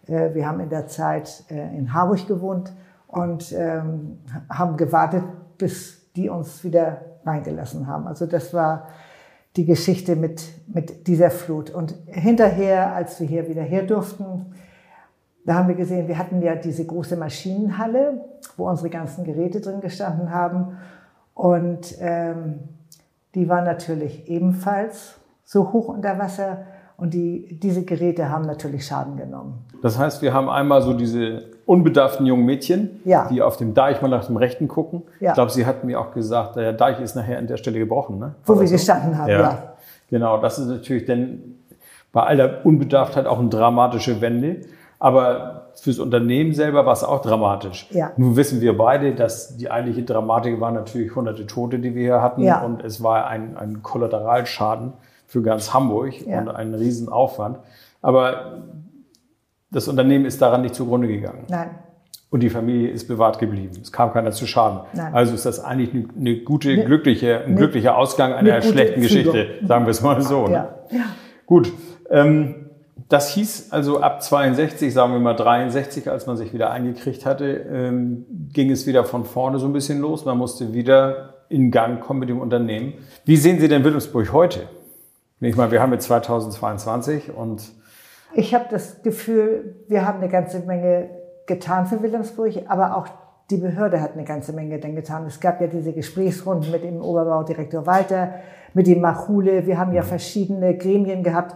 Äh, 0.08 0.34
Wir 0.34 0.48
haben 0.48 0.60
in 0.60 0.70
der 0.70 0.88
Zeit 0.88 1.44
äh, 1.52 1.78
in 1.78 1.94
Harburg 1.94 2.28
gewohnt 2.28 2.74
und 3.08 3.54
ähm, 3.56 4.18
haben 4.50 4.76
gewartet, 4.76 5.24
bis 5.60 6.02
die 6.16 6.30
uns 6.30 6.64
wieder 6.64 7.02
reingelassen 7.28 7.86
haben. 7.86 8.08
Also 8.08 8.26
das 8.26 8.56
war 8.56 8.88
die 9.56 9.66
Geschichte 9.66 10.16
mit, 10.16 10.42
mit 10.68 11.06
dieser 11.06 11.30
Flut. 11.30 11.70
Und 11.70 11.94
hinterher, 12.08 12.94
als 12.96 13.20
wir 13.20 13.28
hier 13.28 13.48
wieder 13.48 13.62
her 13.62 13.84
durften, 13.84 14.48
da 15.46 15.56
haben 15.56 15.68
wir 15.68 15.76
gesehen, 15.76 16.08
wir 16.08 16.18
hatten 16.18 16.42
ja 16.42 16.56
diese 16.56 16.86
große 16.86 17.16
Maschinenhalle, 17.18 18.22
wo 18.58 18.68
unsere 18.68 18.90
ganzen 18.90 19.24
Geräte 19.24 19.62
drin 19.62 19.80
gestanden 19.80 20.32
haben. 20.32 20.78
Und 21.34 21.96
ähm, 22.00 22.60
die 23.36 23.48
war 23.48 23.62
natürlich 23.62 24.28
ebenfalls 24.30 25.16
so 25.44 25.72
hoch 25.72 25.90
unter 25.90 26.18
Wasser. 26.18 26.66
Und 26.98 27.14
die, 27.14 27.60
diese 27.62 27.84
Geräte 27.84 28.30
haben 28.30 28.46
natürlich 28.46 28.86
Schaden 28.88 29.18
genommen. 29.18 29.66
Das 29.82 30.00
heißt, 30.00 30.22
wir 30.22 30.34
haben 30.34 30.50
einmal 30.50 30.82
so 30.82 30.94
diese 30.94 31.44
unbedarften 31.66 32.26
jungen 32.26 32.46
Mädchen, 32.46 33.02
Ja. 33.04 33.28
die 33.28 33.42
auf 33.42 33.58
dem 33.58 33.74
Deich 33.74 34.02
mal 34.02 34.08
nach 34.08 34.26
dem 34.26 34.38
Rechten 34.38 34.68
gucken. 34.68 35.04
Ja. 35.20 35.32
Ich 35.32 35.34
glaube, 35.36 35.52
sie 35.52 35.66
hatten 35.66 35.88
mir 35.88 36.00
auch 36.00 36.12
gesagt, 36.12 36.56
der 36.56 36.74
Deich 36.74 37.02
ist 37.02 37.16
nachher 37.16 37.38
an 37.38 37.48
der 37.48 37.58
Stelle 37.58 37.80
gebrochen. 37.80 38.18
Ne? 38.18 38.36
Wo 38.46 38.60
wir 38.60 38.68
so? 38.68 38.74
gestanden 38.74 39.18
haben, 39.18 39.30
ja. 39.30 39.74
Genau, 40.10 40.40
das 40.40 40.58
ist 40.60 40.68
natürlich 40.68 41.06
dann 41.06 41.56
bei 42.14 42.24
aller 42.24 42.66
Unbedarftheit 42.66 43.26
auch 43.26 43.40
eine 43.40 43.50
dramatische 43.50 44.22
Wende. 44.22 44.62
Aber 45.06 45.68
fürs 45.76 46.00
Unternehmen 46.00 46.54
selber 46.56 46.88
war 46.88 46.94
es 46.94 47.04
auch 47.04 47.22
dramatisch. 47.22 47.88
Ja. 47.92 48.12
Nun 48.18 48.36
wissen 48.38 48.60
wir 48.60 48.76
beide, 48.76 49.14
dass 49.14 49.56
die 49.56 49.70
eigentliche 49.70 50.02
Dramatik 50.02 50.60
war 50.60 50.72
natürlich 50.72 51.14
hunderte 51.16 51.46
Tote, 51.46 51.78
die 51.78 51.94
wir 51.94 52.02
hier 52.02 52.22
hatten. 52.24 52.42
Ja. 52.42 52.62
Und 52.64 52.84
es 52.84 53.04
war 53.04 53.28
ein, 53.28 53.56
ein 53.56 53.84
Kollateralschaden 53.84 54.94
für 55.28 55.44
ganz 55.44 55.76
Hamburg 55.76 56.26
Ja. 56.26 56.40
und 56.40 56.50
ein 56.50 56.74
Riesenaufwand. 56.74 57.60
Aber 58.02 58.64
das 59.70 59.88
Unternehmen 59.88 60.26
ist 60.26 60.42
daran 60.42 60.64
nicht 60.64 60.74
zugrunde 60.74 61.08
gegangen. 61.08 61.44
Nein, 61.50 61.70
Und 62.32 62.42
die 62.42 62.50
Familie 62.50 62.90
ist 62.90 63.08
bewahrt 63.08 63.38
geblieben. 63.38 63.78
Es 63.80 63.92
kam 63.92 64.12
keiner 64.12 64.32
zu 64.32 64.48
Schaden. 64.48 64.80
Nein. 64.94 65.14
Also 65.14 65.36
ist 65.36 65.46
das 65.46 65.64
eigentlich 65.64 65.94
eine, 65.94 66.06
eine 66.20 66.38
gute, 66.40 66.84
glückliche, 66.84 67.44
ein 67.46 67.56
glücklicher 67.56 67.96
Ausgang 67.96 68.34
einer 68.34 68.54
eine 68.54 68.62
gute 68.62 68.74
schlechten. 68.74 69.02
Geschichte, 69.02 69.48
sagen 69.68 69.86
wir 69.86 69.92
es 69.92 70.02
mal 70.02 70.20
so. 70.24 70.48
ne? 70.48 70.52
ja. 70.54 70.70
ja. 70.90 71.04
Gut. 71.46 71.72
Ähm, 72.10 72.65
das 73.10 73.30
hieß 73.30 73.72
also 73.72 74.02
ab 74.02 74.24
62, 74.24 74.94
sagen 74.94 75.14
wir 75.14 75.20
mal 75.20 75.36
63, 75.36 76.10
als 76.10 76.26
man 76.26 76.38
sich 76.38 76.54
wieder 76.54 76.72
eingekriegt 76.72 77.26
hatte, 77.26 77.46
ähm, 77.46 78.26
ging 78.52 78.72
es 78.72 78.88
wieder 78.88 79.04
von 79.04 79.26
vorne 79.26 79.60
so 79.60 79.68
ein 79.68 79.74
bisschen 79.74 80.00
los. 80.00 80.26
Man 80.26 80.38
musste 80.38 80.74
wieder 80.74 81.36
in 81.50 81.70
Gang 81.70 82.02
kommen 82.02 82.22
mit 82.22 82.30
dem 82.30 82.40
Unternehmen. 82.40 82.94
Wie 83.24 83.38
sehen 83.38 83.60
Sie 83.60 83.68
denn 83.68 83.84
Wilhelmsburg 83.84 84.34
heute? 84.34 84.62
Ich 85.40 85.56
meine, 85.56 85.72
wir 85.72 85.82
haben 85.82 85.92
jetzt 85.92 86.06
2022 86.06 87.36
und 87.36 87.72
Ich 88.34 88.56
habe 88.56 88.66
das 88.72 89.04
Gefühl, 89.04 89.76
wir 89.88 90.06
haben 90.08 90.20
eine 90.20 90.30
ganze 90.30 90.60
Menge 90.62 91.10
getan 91.46 91.86
für 91.86 92.02
Wilhelmsburg, 92.02 92.54
aber 92.68 92.98
auch 92.98 93.08
die 93.52 93.58
Behörde 93.58 94.02
hat 94.02 94.14
eine 94.14 94.24
ganze 94.24 94.54
Menge 94.54 94.80
dann 94.80 94.96
getan. 94.96 95.26
Es 95.28 95.40
gab 95.40 95.62
ja 95.62 95.68
diese 95.68 95.94
Gesprächsrunden 95.94 96.72
mit 96.72 96.84
dem 96.84 97.02
Oberbaudirektor 97.02 97.86
Walter, 97.86 98.34
mit 98.74 98.88
dem 98.88 99.02
Machule. 99.02 99.68
Wir 99.68 99.78
haben 99.78 99.94
ja 99.94 100.02
verschiedene 100.02 100.76
Gremien 100.76 101.22
gehabt, 101.22 101.56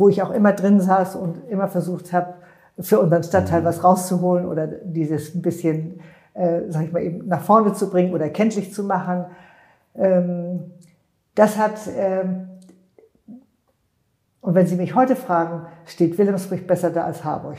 wo 0.00 0.08
ich 0.08 0.22
auch 0.22 0.30
immer 0.30 0.52
drin 0.52 0.80
saß 0.80 1.14
und 1.14 1.48
immer 1.48 1.68
versucht 1.68 2.12
habe, 2.12 2.34
für 2.78 2.98
unseren 2.98 3.22
Stadtteil 3.22 3.64
was 3.64 3.84
rauszuholen 3.84 4.46
oder 4.46 4.66
dieses 4.66 5.34
ein 5.34 5.42
bisschen, 5.42 6.00
äh, 6.34 6.62
sag 6.68 6.84
ich 6.84 6.92
mal, 6.92 7.02
eben 7.02 7.28
nach 7.28 7.42
vorne 7.42 7.74
zu 7.74 7.90
bringen 7.90 8.14
oder 8.14 8.28
kenntlich 8.30 8.72
zu 8.72 8.82
machen. 8.82 9.26
Ähm, 9.94 10.72
das 11.34 11.58
hat 11.58 11.78
ähm, 11.96 12.48
und 14.40 14.54
wenn 14.54 14.66
Sie 14.66 14.76
mich 14.76 14.94
heute 14.94 15.16
fragen, 15.16 15.66
steht 15.84 16.16
Wilhelmsburg 16.16 16.66
besser 16.66 16.90
da 16.90 17.04
als 17.04 17.24
Harburg? 17.24 17.56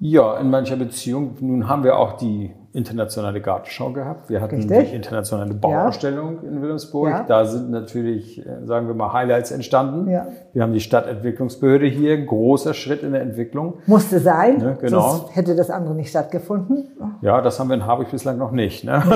Ja, 0.00 0.38
in 0.38 0.50
mancher 0.50 0.76
Beziehung. 0.76 1.36
Nun 1.40 1.68
haben 1.68 1.84
wir 1.84 1.96
auch 1.96 2.14
die 2.14 2.52
internationale 2.74 3.40
Gartenschau 3.40 3.90
gehabt. 3.92 4.28
Wir 4.28 4.40
hatten 4.40 4.56
Richtig. 4.56 4.90
die 4.90 4.96
internationale 4.96 5.54
Bauausstellung 5.54 6.42
in 6.42 6.60
Wilhelmsburg. 6.60 7.08
Ja. 7.08 7.22
Da 7.22 7.44
sind 7.44 7.70
natürlich, 7.70 8.44
äh, 8.44 8.66
sagen 8.66 8.88
wir 8.88 8.94
mal, 8.94 9.12
Highlights 9.12 9.52
entstanden. 9.52 10.10
Ja. 10.10 10.26
Wir 10.52 10.62
haben 10.62 10.72
die 10.72 10.80
Stadtentwicklungsbehörde 10.80 11.86
hier, 11.86 12.24
großer 12.26 12.74
Schritt 12.74 13.04
in 13.04 13.12
der 13.12 13.22
Entwicklung. 13.22 13.74
Musste 13.86 14.18
sein, 14.18 14.60
Ja, 14.60 14.72
genau. 14.72 15.08
sonst 15.08 15.36
hätte 15.36 15.54
das 15.54 15.70
andere 15.70 15.94
nicht 15.94 16.10
stattgefunden. 16.10 16.88
Ja, 17.22 17.40
das 17.40 17.60
haben 17.60 17.68
wir 17.68 17.76
in 17.76 17.86
Harburg 17.86 18.10
bislang 18.10 18.38
noch 18.38 18.50
nicht. 18.50 18.82
Ne? 18.82 19.00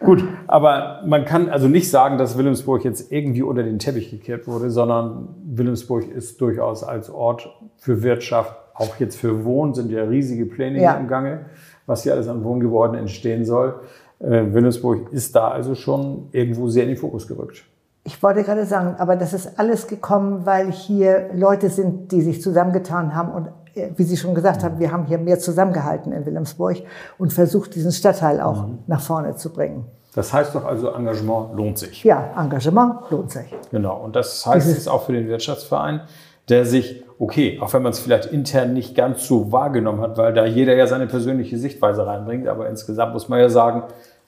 Gut, 0.00 0.24
aber 0.46 1.02
man 1.06 1.24
kann 1.24 1.48
also 1.48 1.68
nicht 1.68 1.90
sagen, 1.90 2.18
dass 2.18 2.36
Wilhelmsburg 2.36 2.84
jetzt 2.84 3.10
irgendwie 3.12 3.42
unter 3.42 3.62
den 3.62 3.78
Teppich 3.78 4.10
gekehrt 4.10 4.46
wurde, 4.46 4.70
sondern 4.70 5.28
Wilhelmsburg 5.44 6.08
ist 6.08 6.40
durchaus 6.40 6.84
als 6.84 7.10
Ort 7.10 7.48
für 7.76 8.02
Wirtschaft, 8.02 8.54
auch 8.78 8.96
jetzt 8.98 9.16
für 9.16 9.44
Wohnen, 9.44 9.74
sind 9.74 9.90
ja 9.90 10.02
riesige 10.04 10.46
Pläne 10.46 10.80
Ja. 10.80 10.94
im 10.94 11.08
Gange, 11.08 11.46
was 11.86 12.02
hier 12.02 12.12
alles 12.14 12.28
an 12.28 12.44
Wohngebäuden 12.44 12.96
entstehen 12.96 13.44
soll. 13.44 13.80
Äh, 14.20 14.52
Wilhelmsburg 14.52 15.12
ist 15.12 15.34
da 15.36 15.48
also 15.48 15.74
schon 15.74 16.28
irgendwo 16.32 16.68
sehr 16.68 16.82
in 16.84 16.90
den 16.90 16.98
Fokus 16.98 17.26
gerückt. 17.28 17.64
Ich 18.04 18.22
wollte 18.22 18.42
gerade 18.44 18.64
sagen, 18.66 18.94
aber 18.98 19.16
das 19.16 19.32
ist 19.32 19.58
alles 19.58 19.86
gekommen, 19.88 20.46
weil 20.46 20.70
hier 20.70 21.30
Leute 21.34 21.70
sind, 21.70 22.12
die 22.12 22.22
sich 22.22 22.40
zusammengetan 22.40 23.14
haben 23.14 23.32
und 23.32 23.48
äh, 23.74 23.90
wie 23.96 24.04
Sie 24.04 24.16
schon 24.16 24.34
gesagt 24.34 24.62
haben, 24.62 24.78
wir 24.78 24.92
haben 24.92 25.04
hier 25.06 25.18
mehr 25.18 25.38
zusammengehalten 25.38 26.12
in 26.12 26.24
Wilhelmsburg 26.24 26.76
und 27.18 27.32
versucht, 27.32 27.74
diesen 27.74 27.92
Stadtteil 27.92 28.40
auch 28.40 28.66
Mhm. 28.68 28.78
nach 28.86 29.00
vorne 29.00 29.34
zu 29.36 29.52
bringen. 29.52 29.84
Das 30.14 30.32
heißt 30.32 30.54
doch 30.54 30.64
also, 30.64 30.92
Engagement 30.92 31.54
lohnt 31.56 31.76
sich. 31.76 32.02
Ja, 32.04 32.30
Engagement 32.42 33.10
lohnt 33.10 33.30
sich. 33.32 33.54
Genau. 33.70 34.02
Und 34.02 34.16
das 34.16 34.46
heißt 34.46 34.66
es 34.68 34.88
auch 34.88 35.02
für 35.04 35.12
den 35.12 35.28
Wirtschaftsverein, 35.28 36.00
der 36.48 36.64
sich, 36.64 37.02
okay, 37.18 37.58
auch 37.60 37.72
wenn 37.72 37.82
man 37.82 37.92
es 37.92 37.98
vielleicht 37.98 38.26
intern 38.26 38.72
nicht 38.72 38.94
ganz 38.94 39.26
so 39.26 39.50
wahrgenommen 39.52 40.00
hat, 40.00 40.16
weil 40.16 40.32
da 40.32 40.44
jeder 40.44 40.74
ja 40.74 40.86
seine 40.86 41.06
persönliche 41.06 41.58
Sichtweise 41.58 42.06
reinbringt, 42.06 42.46
aber 42.48 42.68
insgesamt 42.68 43.12
muss 43.12 43.28
man 43.28 43.40
ja 43.40 43.48
sagen, 43.48 43.82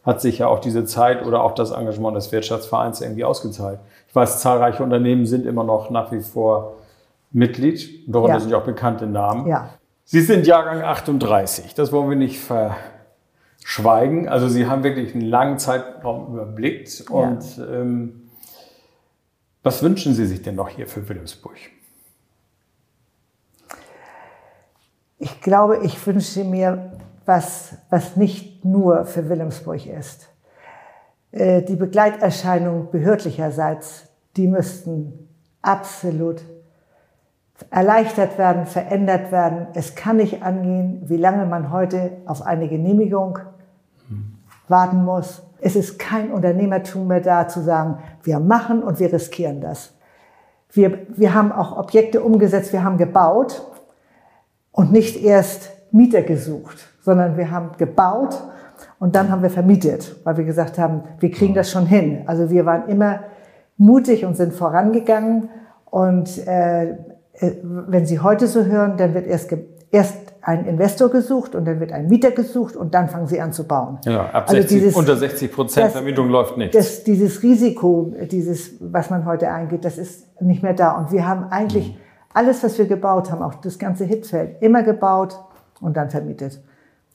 hat 0.05 0.21
sich 0.21 0.39
ja 0.39 0.47
auch 0.49 0.61
diese 0.61 0.85
Zeit 0.85 1.25
oder 1.27 1.43
auch 1.43 1.53
das 1.53 1.71
Engagement 1.71 2.17
des 2.17 2.33
Wirtschaftsvereins 2.33 3.01
irgendwie 3.01 3.25
ausgezahlt. 3.25 3.79
Ich 4.09 4.15
weiß, 4.15 4.41
zahlreiche 4.41 4.83
Unternehmen 4.83 5.27
sind 5.27 5.45
immer 5.45 5.65
noch 5.65 5.91
nach 5.91 6.13
wie 6.13 6.21
vor 6.21 6.77
Mitglied, 7.31 8.05
darunter 8.07 8.35
Ja. 8.35 8.41
sind 8.41 8.51
ja 8.51 8.59
auch 8.59 8.65
bekannte 8.65 9.07
Namen. 9.07 9.47
Ja. 9.47 9.71
Sie 10.05 10.23
sind 10.23 10.47
Jahrgang 10.47 10.81
38, 10.83 11.75
das 11.75 11.93
wollen 11.93 12.09
wir 12.09 12.17
nicht 12.17 12.41
ver 12.41 12.75
schweigen. 13.65 14.29
Also 14.29 14.49
Sie 14.49 14.67
haben 14.67 14.83
wirklich 14.83 15.15
einen 15.15 15.27
langen 15.27 15.59
Zeitraum 15.59 16.33
überblickt. 16.33 17.05
Und 17.11 17.45
ähm, 17.71 18.31
was 19.63 19.83
wünschen 19.83 20.15
Sie 20.15 20.25
sich 20.25 20.41
denn 20.41 20.55
noch 20.55 20.71
hier 20.71 20.87
für 20.87 21.07
Wilhelmsburg? 21.07 21.57
Ich 25.19 25.41
glaube, 25.41 25.79
ich 25.79 26.07
wünsche 26.07 26.45
mir 26.45 26.93
was, 27.27 27.75
was 27.91 28.17
nicht 28.17 28.65
nur 28.65 29.05
für 29.05 29.29
Wilhelmsburg 29.29 29.85
ist. 29.87 30.29
Äh, 31.33 31.63
die 31.63 31.77
Begleiterscheinungen 31.77 32.91
behördlicherseits, 32.91 34.05
die 34.37 34.47
müssten 34.47 35.29
absolut 35.61 36.43
erleichtert 37.71 38.39
werden, 38.39 38.67
verändert 38.67 39.33
werden. 39.33 39.67
Es 39.75 39.97
kann 39.97 40.19
nicht 40.19 40.43
angehen, 40.43 41.03
wie 41.07 41.17
lange 41.17 41.45
man 41.47 41.73
heute 41.73 42.13
auf 42.27 42.43
eine 42.43 42.69
Genehmigung 42.69 43.41
warten 44.69 45.05
muss. 45.05 45.43
Es 45.61 45.75
ist 45.75 45.99
kein 45.99 46.31
Unternehmertum 46.31 47.09
mehr 47.09 47.21
da 47.21 47.49
zu 47.49 47.61
sagen, 47.61 47.99
wir 48.23 48.39
machen 48.39 48.83
und 48.83 49.01
wir 49.01 49.13
riskieren 49.13 49.61
das. 49.61 49.93
Wir, 50.71 51.07
wir 51.09 51.35
haben 51.35 51.51
auch 51.51 51.77
Objekte 51.77 52.23
umgesetzt, 52.23 52.73
wir 52.73 52.85
haben 52.85 52.99
gebaut 52.99 53.63
und 54.79 54.93
nicht 54.93 55.25
erst 55.25 55.73
Mieter 55.91 56.23
gesucht, 56.23 56.77
sondern 57.03 57.37
wir 57.37 57.51
haben 57.51 57.71
gebaut 57.79 58.41
und 59.01 59.17
dann 59.17 59.29
haben 59.29 59.43
wir 59.43 59.51
vermietet, 59.51 60.15
weil 60.23 60.37
wir 60.37 60.45
gesagt 60.45 60.79
haben, 60.79 61.03
wir 61.19 61.33
kriegen 61.33 61.53
das 61.53 61.69
schon 61.69 61.85
hin. 61.85 62.23
Also 62.27 62.49
wir 62.49 62.65
waren 62.65 62.89
immer 62.89 63.25
mutig 63.77 64.25
und 64.25 64.37
sind 64.37 64.53
vorangegangen. 64.55 65.49
Und 65.85 66.47
äh, 66.47 66.91
äh 66.91 66.97
wenn 67.65 68.07
Sie 68.07 68.21
heute 68.21 68.47
so 68.47 68.67
hören, 68.67 68.97
dann 68.97 69.15
wird 69.15 69.27
erst, 69.27 69.53
erst 69.91 70.15
ein 70.43 70.65
Investor 70.65 71.09
gesucht 71.09 71.57
und 71.57 71.65
dann 71.65 71.81
wird 71.81 71.91
ein 71.91 72.07
Mieter 72.07 72.31
gesucht 72.31 72.77
und 72.77 72.95
dann 72.95 73.09
fangen 73.09 73.27
Sie 73.27 73.41
an 73.41 73.53
zu 73.53 73.67
bauen. 73.67 73.99
Ja, 74.05 74.27
ab 74.27 74.45
also 74.49 74.63
60, 74.63 74.79
dieses, 74.79 74.95
unter 74.95 75.17
60 75.17 75.53
Prozent 75.53 75.91
Vermietung 75.91 76.29
läuft 76.29 76.57
nicht. 76.57 76.73
Das, 76.77 77.03
dieses 77.03 77.43
Risiko, 77.43 78.13
dieses, 78.31 78.75
was 78.79 79.11
man 79.11 79.25
heute 79.25 79.51
eingeht, 79.51 79.85
das 79.85 79.99
ist 79.99 80.41
nicht 80.41 80.63
mehr 80.63 80.75
da. 80.75 80.93
Und 80.93 81.11
wir 81.11 81.27
haben 81.27 81.47
eigentlich 81.51 81.89
mhm. 81.89 82.08
Alles, 82.33 82.63
was 82.63 82.79
wir 82.79 82.87
gebaut 82.87 83.31
haben, 83.31 83.43
auch 83.43 83.55
das 83.55 83.79
ganze 83.79 84.05
Hitfeld, 84.05 84.63
immer 84.63 84.83
gebaut 84.83 85.39
und 85.81 85.97
dann 85.97 86.11
vermietet. 86.11 86.61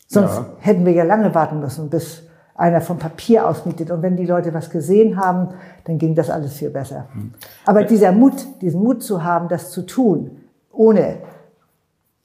Sonst 0.08 0.36
ja. 0.36 0.46
hätten 0.60 0.86
wir 0.86 0.94
ja 0.94 1.04
lange 1.04 1.34
warten 1.34 1.60
müssen, 1.60 1.90
bis 1.90 2.24
einer 2.56 2.82
vom 2.82 3.00
Papier 3.00 3.48
ausmietet. 3.48 3.90
Und 3.90 4.02
wenn 4.02 4.16
die 4.16 4.26
Leute 4.26 4.54
was 4.54 4.70
gesehen 4.70 5.18
haben, 5.18 5.50
dann 5.86 5.98
ging 5.98 6.16
das 6.16 6.30
alles 6.30 6.54
viel 6.54 6.70
besser. 6.70 7.08
Hm. 7.14 7.34
Aber 7.66 7.84
dieser 7.84 8.12
Mut, 8.12 8.34
diesen 8.62 8.84
Mut 8.84 9.02
zu 9.04 9.24
haben, 9.24 9.48
das 9.48 9.72
zu 9.72 9.84
tun, 9.84 10.42
ohne 10.72 11.18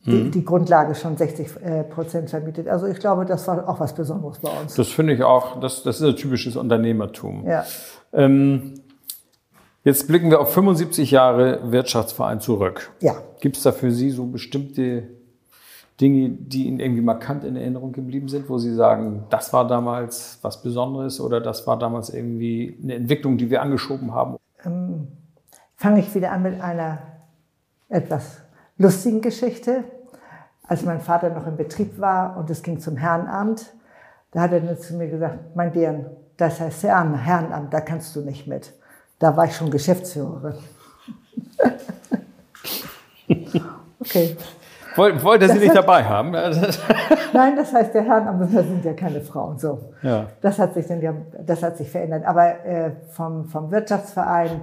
die, 0.04 0.24
hm. 0.24 0.30
die 0.30 0.44
Grundlage 0.44 0.94
schon 0.94 1.16
60 1.16 1.62
äh, 1.62 1.84
Prozent 1.84 2.30
vermietet. 2.30 2.68
Also 2.68 2.86
ich 2.86 2.98
glaube, 2.98 3.24
das 3.24 3.46
war 3.48 3.68
auch 3.68 3.80
was 3.80 3.94
Besonderes 3.94 4.38
bei 4.38 4.50
uns. 4.60 4.74
Das 4.74 4.88
finde 4.88 5.14
ich 5.14 5.22
auch, 5.22 5.60
das, 5.60 5.82
das 5.82 6.00
ist 6.00 6.06
ein 6.06 6.16
typisches 6.16 6.56
Unternehmertum. 6.56 7.46
Ja. 7.46 7.64
Ähm, 8.12 8.74
jetzt 9.88 10.06
blicken 10.06 10.30
wir 10.30 10.40
auf 10.40 10.52
75 10.52 11.10
Jahre 11.10 11.72
Wirtschaftsverein 11.72 12.40
zurück. 12.40 12.92
Ja. 13.00 13.14
Gibt 13.40 13.56
es 13.56 13.62
da 13.62 13.72
für 13.72 13.90
Sie 13.90 14.10
so 14.10 14.26
bestimmte 14.26 15.04
Dinge, 15.98 16.28
die 16.28 16.66
Ihnen 16.66 16.78
irgendwie 16.78 17.00
markant 17.00 17.42
in 17.42 17.56
Erinnerung 17.56 17.92
geblieben 17.92 18.28
sind, 18.28 18.50
wo 18.50 18.58
Sie 18.58 18.74
sagen, 18.74 19.24
das 19.30 19.52
war 19.54 19.66
damals 19.66 20.38
was 20.42 20.62
Besonderes 20.62 21.20
oder 21.20 21.40
das 21.40 21.66
war 21.66 21.78
damals 21.78 22.10
irgendwie 22.10 22.78
eine 22.82 22.96
Entwicklung, 22.96 23.38
die 23.38 23.48
wir 23.48 23.62
angeschoben 23.62 24.14
haben? 24.14 24.36
Ähm, 24.64 25.08
Fange 25.76 26.00
ich 26.00 26.14
wieder 26.14 26.32
an 26.32 26.42
mit 26.42 26.60
einer 26.60 26.98
etwas 27.88 28.42
lustigen 28.76 29.22
Geschichte. 29.22 29.84
Als 30.64 30.84
mein 30.84 31.00
Vater 31.00 31.30
noch 31.30 31.46
im 31.46 31.56
Betrieb 31.56 31.98
war 31.98 32.36
und 32.36 32.50
es 32.50 32.62
ging 32.62 32.78
zum 32.78 32.96
Herrenamt, 32.96 33.72
da 34.32 34.42
hat 34.42 34.52
er 34.52 34.60
dann 34.60 34.76
zu 34.76 34.96
mir 34.96 35.08
gesagt, 35.08 35.56
mein 35.56 35.72
Deren, 35.72 36.06
das 36.36 36.60
heißt 36.60 36.82
Herrenamt, 36.82 37.72
da 37.72 37.80
kannst 37.80 38.14
du 38.14 38.20
nicht 38.20 38.46
mit. 38.46 38.74
Da 39.18 39.36
war 39.36 39.46
ich 39.46 39.56
schon 39.56 39.70
Geschäftsführerin. 39.70 40.54
okay. 44.00 44.36
Wollte, 44.96 45.22
wollte 45.22 45.48
sie 45.48 45.58
nicht 45.58 45.76
dabei 45.76 46.04
haben? 46.04 46.30
Nein, 47.32 47.56
das 47.56 47.72
heißt, 47.72 47.94
der 47.94 48.02
Herrenamtler 48.02 48.64
sind 48.64 48.84
ja 48.84 48.92
keine 48.94 49.20
Frauen. 49.20 49.58
So. 49.58 49.92
Ja. 50.02 50.26
Das 50.40 50.58
hat 50.58 50.74
sich 50.74 50.86
dann 50.86 51.00
ja, 51.00 51.14
das 51.44 51.62
hat 51.62 51.76
sich 51.76 51.90
verändert. 51.90 52.24
Aber 52.24 52.64
äh, 52.64 52.92
vom, 53.10 53.44
vom 53.44 53.70
Wirtschaftsverein, 53.70 54.62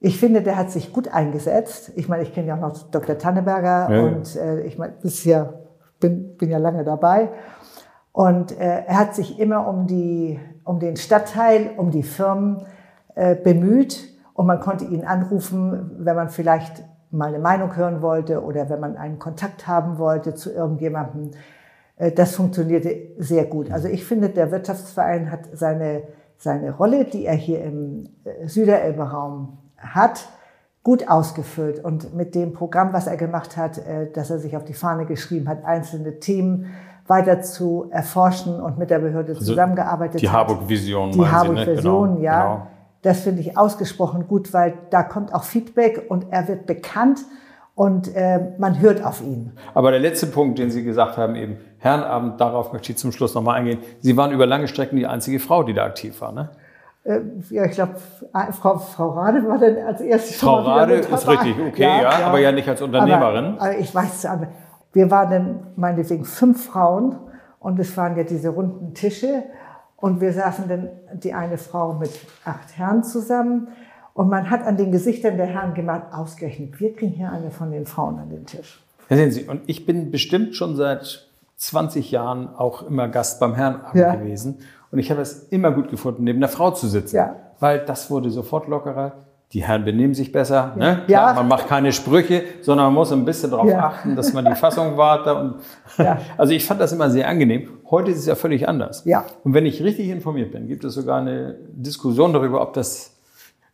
ich 0.00 0.18
finde, 0.18 0.42
der 0.42 0.56
hat 0.56 0.70
sich 0.70 0.92
gut 0.92 1.08
eingesetzt. 1.08 1.92
Ich 1.96 2.08
meine, 2.08 2.22
ich 2.22 2.34
kenne 2.34 2.48
ja 2.48 2.56
auch 2.56 2.60
noch 2.60 2.90
Dr. 2.90 3.18
Tanneberger 3.18 3.94
ja. 3.94 4.02
und 4.02 4.36
äh, 4.36 4.60
ich 4.62 4.78
meine, 4.78 4.94
ja, 5.02 5.52
bin, 6.00 6.36
bin 6.36 6.50
ja 6.50 6.58
lange 6.58 6.84
dabei. 6.84 7.30
Und 8.12 8.52
äh, 8.58 8.84
er 8.86 8.98
hat 8.98 9.14
sich 9.14 9.38
immer 9.38 9.68
um, 9.68 9.86
die, 9.86 10.40
um 10.64 10.80
den 10.80 10.96
Stadtteil, 10.96 11.70
um 11.76 11.90
die 11.90 12.02
Firmen 12.02 12.60
äh, 12.60 12.75
bemüht. 13.42 14.14
Und 14.34 14.46
man 14.46 14.60
konnte 14.60 14.84
ihn 14.84 15.04
anrufen, 15.04 15.92
wenn 15.98 16.14
man 16.14 16.28
vielleicht 16.28 16.84
mal 17.10 17.28
eine 17.28 17.38
Meinung 17.38 17.76
hören 17.76 18.02
wollte 18.02 18.42
oder 18.42 18.68
wenn 18.68 18.80
man 18.80 18.96
einen 18.96 19.18
Kontakt 19.18 19.66
haben 19.66 19.98
wollte 19.98 20.34
zu 20.34 20.52
irgendjemandem. 20.52 21.30
Äh, 21.96 22.12
das 22.12 22.34
funktionierte 22.34 22.94
sehr 23.18 23.44
gut. 23.44 23.70
Also 23.70 23.88
ich 23.88 24.04
finde, 24.04 24.28
der 24.28 24.50
Wirtschaftsverein 24.50 25.30
hat 25.30 25.48
seine, 25.52 26.04
seine 26.36 26.72
Rolle, 26.72 27.04
die 27.04 27.26
er 27.26 27.34
hier 27.34 27.62
im 27.62 28.04
äh, 28.24 28.46
Süderelbe-Raum 28.46 29.58
hat, 29.78 30.28
gut 30.82 31.08
ausgefüllt. 31.08 31.82
Und 31.82 32.14
mit 32.14 32.34
dem 32.34 32.52
Programm, 32.52 32.92
was 32.92 33.06
er 33.06 33.16
gemacht 33.16 33.56
hat, 33.56 33.78
äh, 33.78 34.10
dass 34.12 34.30
er 34.30 34.38
sich 34.38 34.56
auf 34.56 34.64
die 34.64 34.74
Fahne 34.74 35.06
geschrieben 35.06 35.48
hat, 35.48 35.64
einzelne 35.64 36.20
Themen 36.20 36.66
weiter 37.06 37.40
zu 37.40 37.86
erforschen 37.90 38.60
und 38.60 38.78
mit 38.78 38.90
der 38.90 38.98
Behörde 38.98 39.32
also 39.34 39.44
zusammengearbeitet 39.44 40.20
die 40.20 40.28
hat. 40.28 40.48
Die 40.48 40.52
Harburg-Vision. 40.52 41.12
Die 41.12 41.24
Harburg-Vision, 41.24 42.08
ne? 42.08 42.14
genau, 42.16 42.22
ja. 42.22 42.42
Genau. 42.42 42.66
Das 43.06 43.20
finde 43.20 43.40
ich 43.40 43.56
ausgesprochen 43.56 44.26
gut, 44.26 44.52
weil 44.52 44.74
da 44.90 45.04
kommt 45.04 45.32
auch 45.32 45.44
Feedback 45.44 46.06
und 46.08 46.26
er 46.32 46.48
wird 46.48 46.66
bekannt 46.66 47.20
und 47.76 48.12
äh, 48.16 48.40
man 48.58 48.80
hört 48.80 49.04
auf 49.04 49.20
ihn. 49.20 49.52
Aber 49.74 49.92
der 49.92 50.00
letzte 50.00 50.26
Punkt, 50.26 50.58
den 50.58 50.72
Sie 50.72 50.82
gesagt 50.82 51.16
haben, 51.16 51.36
eben 51.36 51.58
Herrenabend, 51.78 52.40
darauf 52.40 52.72
möchte 52.72 52.90
ich 52.90 52.98
zum 52.98 53.12
Schluss 53.12 53.32
nochmal 53.32 53.60
eingehen. 53.60 53.78
Sie 54.00 54.16
waren 54.16 54.32
über 54.32 54.44
lange 54.44 54.66
Strecken 54.66 54.96
die 54.96 55.06
einzige 55.06 55.38
Frau, 55.38 55.62
die 55.62 55.72
da 55.72 55.84
aktiv 55.84 56.20
war, 56.20 56.32
ne? 56.32 56.50
Äh, 57.04 57.20
ja, 57.50 57.66
ich 57.66 57.76
glaube, 57.76 57.94
Frau, 58.60 58.78
Frau 58.78 59.10
Rade 59.10 59.46
war 59.46 59.58
dann 59.58 59.76
als 59.86 60.00
erste 60.00 60.34
Frau 60.34 60.62
Rade 60.62 60.94
ist 60.94 61.28
richtig, 61.28 61.54
okay, 61.60 61.82
ja, 61.82 62.02
ja, 62.02 62.18
ja, 62.18 62.26
aber 62.26 62.40
ja 62.40 62.50
nicht 62.50 62.68
als 62.68 62.82
Unternehmerin. 62.82 63.54
Aber, 63.54 63.60
aber 63.60 63.78
ich 63.78 63.94
weiß, 63.94 64.26
wir 64.94 65.10
waren 65.12 65.30
dann 65.30 65.66
meinetwegen 65.76 66.24
fünf 66.24 66.66
Frauen 66.66 67.14
und 67.60 67.78
es 67.78 67.96
waren 67.96 68.16
ja 68.16 68.24
diese 68.24 68.48
runden 68.48 68.94
Tische 68.94 69.44
und 69.96 70.20
wir 70.20 70.32
saßen 70.32 70.68
dann 70.68 70.88
die 71.14 71.32
eine 71.32 71.58
Frau 71.58 71.94
mit 71.94 72.10
acht 72.44 72.76
Herren 72.76 73.02
zusammen. 73.02 73.68
Und 74.14 74.28
man 74.28 74.50
hat 74.50 74.62
an 74.62 74.76
den 74.76 74.92
Gesichtern 74.92 75.36
der 75.36 75.46
Herren 75.46 75.74
gemacht, 75.74 76.12
ausgerechnet, 76.12 76.80
wir 76.80 76.94
kriegen 76.94 77.12
hier 77.12 77.30
eine 77.30 77.50
von 77.50 77.70
den 77.70 77.86
Frauen 77.86 78.18
an 78.18 78.30
den 78.30 78.46
Tisch. 78.46 78.82
Ja, 79.08 79.16
sehen 79.16 79.30
Sie, 79.30 79.44
und 79.44 79.62
ich 79.66 79.86
bin 79.86 80.10
bestimmt 80.10 80.54
schon 80.54 80.74
seit 80.76 81.28
20 81.56 82.10
Jahren 82.10 82.48
auch 82.54 82.82
immer 82.82 83.08
Gast 83.08 83.40
beim 83.40 83.54
Herrenabend 83.54 83.94
ja. 83.94 84.14
gewesen. 84.14 84.58
Und 84.90 84.98
ich 84.98 85.10
habe 85.10 85.20
es 85.20 85.48
immer 85.48 85.70
gut 85.70 85.90
gefunden, 85.90 86.24
neben 86.24 86.38
einer 86.38 86.48
Frau 86.48 86.70
zu 86.70 86.86
sitzen. 86.86 87.16
Ja. 87.16 87.36
Weil 87.60 87.84
das 87.84 88.10
wurde 88.10 88.30
sofort 88.30 88.68
lockerer 88.68 89.25
die 89.52 89.62
Herren 89.62 89.84
benehmen 89.84 90.14
sich 90.14 90.32
besser. 90.32 90.74
Ja. 90.76 90.94
Ne? 90.94 91.02
Klar, 91.06 91.28
ja. 91.28 91.34
Man 91.34 91.48
macht 91.48 91.68
keine 91.68 91.92
Sprüche, 91.92 92.42
sondern 92.62 92.86
man 92.86 92.94
muss 92.94 93.12
ein 93.12 93.24
bisschen 93.24 93.50
darauf 93.50 93.68
ja. 93.68 93.78
achten, 93.78 94.16
dass 94.16 94.32
man 94.32 94.44
die 94.44 94.54
Fassung 94.54 94.96
warte. 94.96 95.34
Und 95.34 95.54
ja. 95.98 96.18
Also 96.36 96.52
ich 96.52 96.64
fand 96.64 96.80
das 96.80 96.92
immer 96.92 97.10
sehr 97.10 97.28
angenehm. 97.28 97.68
Heute 97.90 98.10
ist 98.10 98.18
es 98.18 98.26
ja 98.26 98.34
völlig 98.34 98.68
anders. 98.68 99.04
Ja. 99.04 99.24
Und 99.44 99.54
wenn 99.54 99.64
ich 99.64 99.82
richtig 99.82 100.08
informiert 100.08 100.52
bin, 100.52 100.66
gibt 100.66 100.84
es 100.84 100.94
sogar 100.94 101.20
eine 101.20 101.56
Diskussion 101.68 102.32
darüber, 102.32 102.60
ob 102.60 102.72
das 102.72 103.15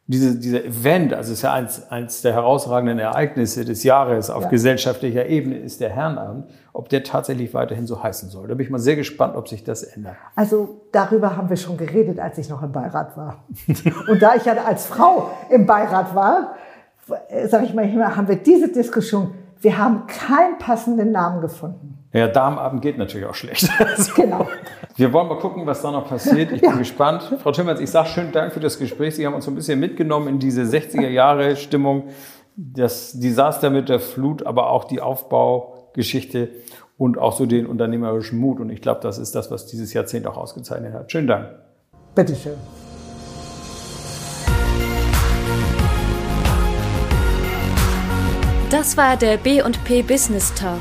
diese, 0.07 0.37
dieser 0.37 0.65
Event, 0.65 1.15
also 1.15 1.33
es 1.33 1.39
ist 1.39 1.43
ja 1.43 1.53
eins, 1.53 1.91
eins 1.91 2.23
der 2.23 2.33
herausragenden 2.33 2.99
Ereignisse 2.99 3.65
des 3.65 3.85
Jahres 3.85 4.31
auf 4.31 4.45
ja. 4.45 4.49
gesellschaftlicher 4.49 5.27
Ebene, 5.27 5.59
ist 5.59 5.81
der 5.81 5.91
Herrenabend, 5.91 6.47
ob 6.73 6.89
der 6.89 7.05
tatsächlich 7.05 7.55
weiterhin 7.55 7.87
so 7.87 8.03
heißen 8.03 8.29
soll. 8.29 8.49
Da 8.49 8.55
bin 8.55 8.67
ich 8.67 8.71
mal 8.71 8.79
sehr 8.79 8.97
gespannt, 8.97 9.37
ob 9.37 9.49
sich 9.49 9.63
das 9.63 9.85
ändert. 9.85 10.17
Also 10.35 10.81
darüber 10.91 11.37
haben 11.37 11.49
wir 11.49 11.57
schon 11.57 11.77
geredet, 11.77 12.19
als 12.19 12.37
ich 12.39 12.49
noch 12.49 12.63
im 12.63 12.73
Beirat 12.73 13.17
war. 13.17 13.45
Und 14.09 14.21
da 14.21 14.35
ich 14.35 14.45
ja 14.45 14.55
als 14.55 14.87
Frau 14.87 15.31
im 15.51 15.67
Beirat 15.67 16.15
war, 16.15 16.57
sage 17.47 17.65
ich 17.65 17.75
mal, 17.75 18.17
haben 18.17 18.29
wir 18.29 18.37
diese 18.37 18.69
Diskussion, 18.73 19.35
wir 19.61 19.79
haben 19.79 20.07
keinen 20.09 20.59
passenden 20.59 21.13
Namen 21.13 21.41
gefunden. 21.41 21.92
Ja, 22.13 22.29
Darmabend 22.29 22.83
geht 22.83 22.99
natürlich 22.99 23.27
auch 23.27 23.35
schlecht. 23.35 23.71
genau. 24.17 24.47
Wir 24.97 25.13
wollen 25.15 25.29
mal 25.29 25.39
gucken, 25.39 25.65
was 25.65 25.81
da 25.81 25.91
noch 25.91 26.07
passiert. 26.07 26.53
Ich 26.53 26.61
bin 26.61 26.71
ja. 26.71 26.77
gespannt. 26.77 27.23
Frau 27.43 27.53
Timmers, 27.53 27.81
ich 27.81 27.91
sage 27.91 28.09
schönen 28.09 28.33
Dank 28.33 28.53
für 28.53 28.61
das 28.61 28.79
Gespräch. 28.79 29.15
Sie 29.17 29.27
haben 29.27 29.33
uns 29.35 29.47
so 29.47 29.51
ein 29.51 29.55
bisschen 29.55 29.81
mitgenommen 29.81 30.29
in 30.29 30.39
diese 30.39 30.63
60er 30.63 31.09
Jahre 31.09 31.57
Stimmung, 31.57 32.09
das 32.55 33.19
Desaster 33.19 33.71
mit 33.71 33.89
der 33.89 33.99
Flut, 33.99 34.45
aber 34.45 34.69
auch 34.69 34.85
die 34.85 35.01
Aufbaugeschichte 35.01 36.51
und 36.99 37.17
auch 37.17 37.33
so 37.33 37.47
den 37.47 37.67
unternehmerischen 37.67 38.39
Mut. 38.39 38.61
Und 38.61 38.69
ich 38.69 38.83
glaube, 38.83 39.01
das 39.01 39.17
ist 39.17 39.35
das, 39.35 39.51
was 39.51 39.65
dieses 39.65 39.95
Jahrzehnt 39.95 40.27
auch 40.27 40.37
ausgezeichnet 40.37 40.93
hat. 40.93 41.11
Schönen 41.11 41.29
Dank. 41.29 41.49
Bitteschön. 42.15 42.57
Das 48.69 48.99
war 48.99 49.17
der 49.17 49.39
B&P 49.39 50.03
Business 50.03 50.53
Talk. 50.55 50.81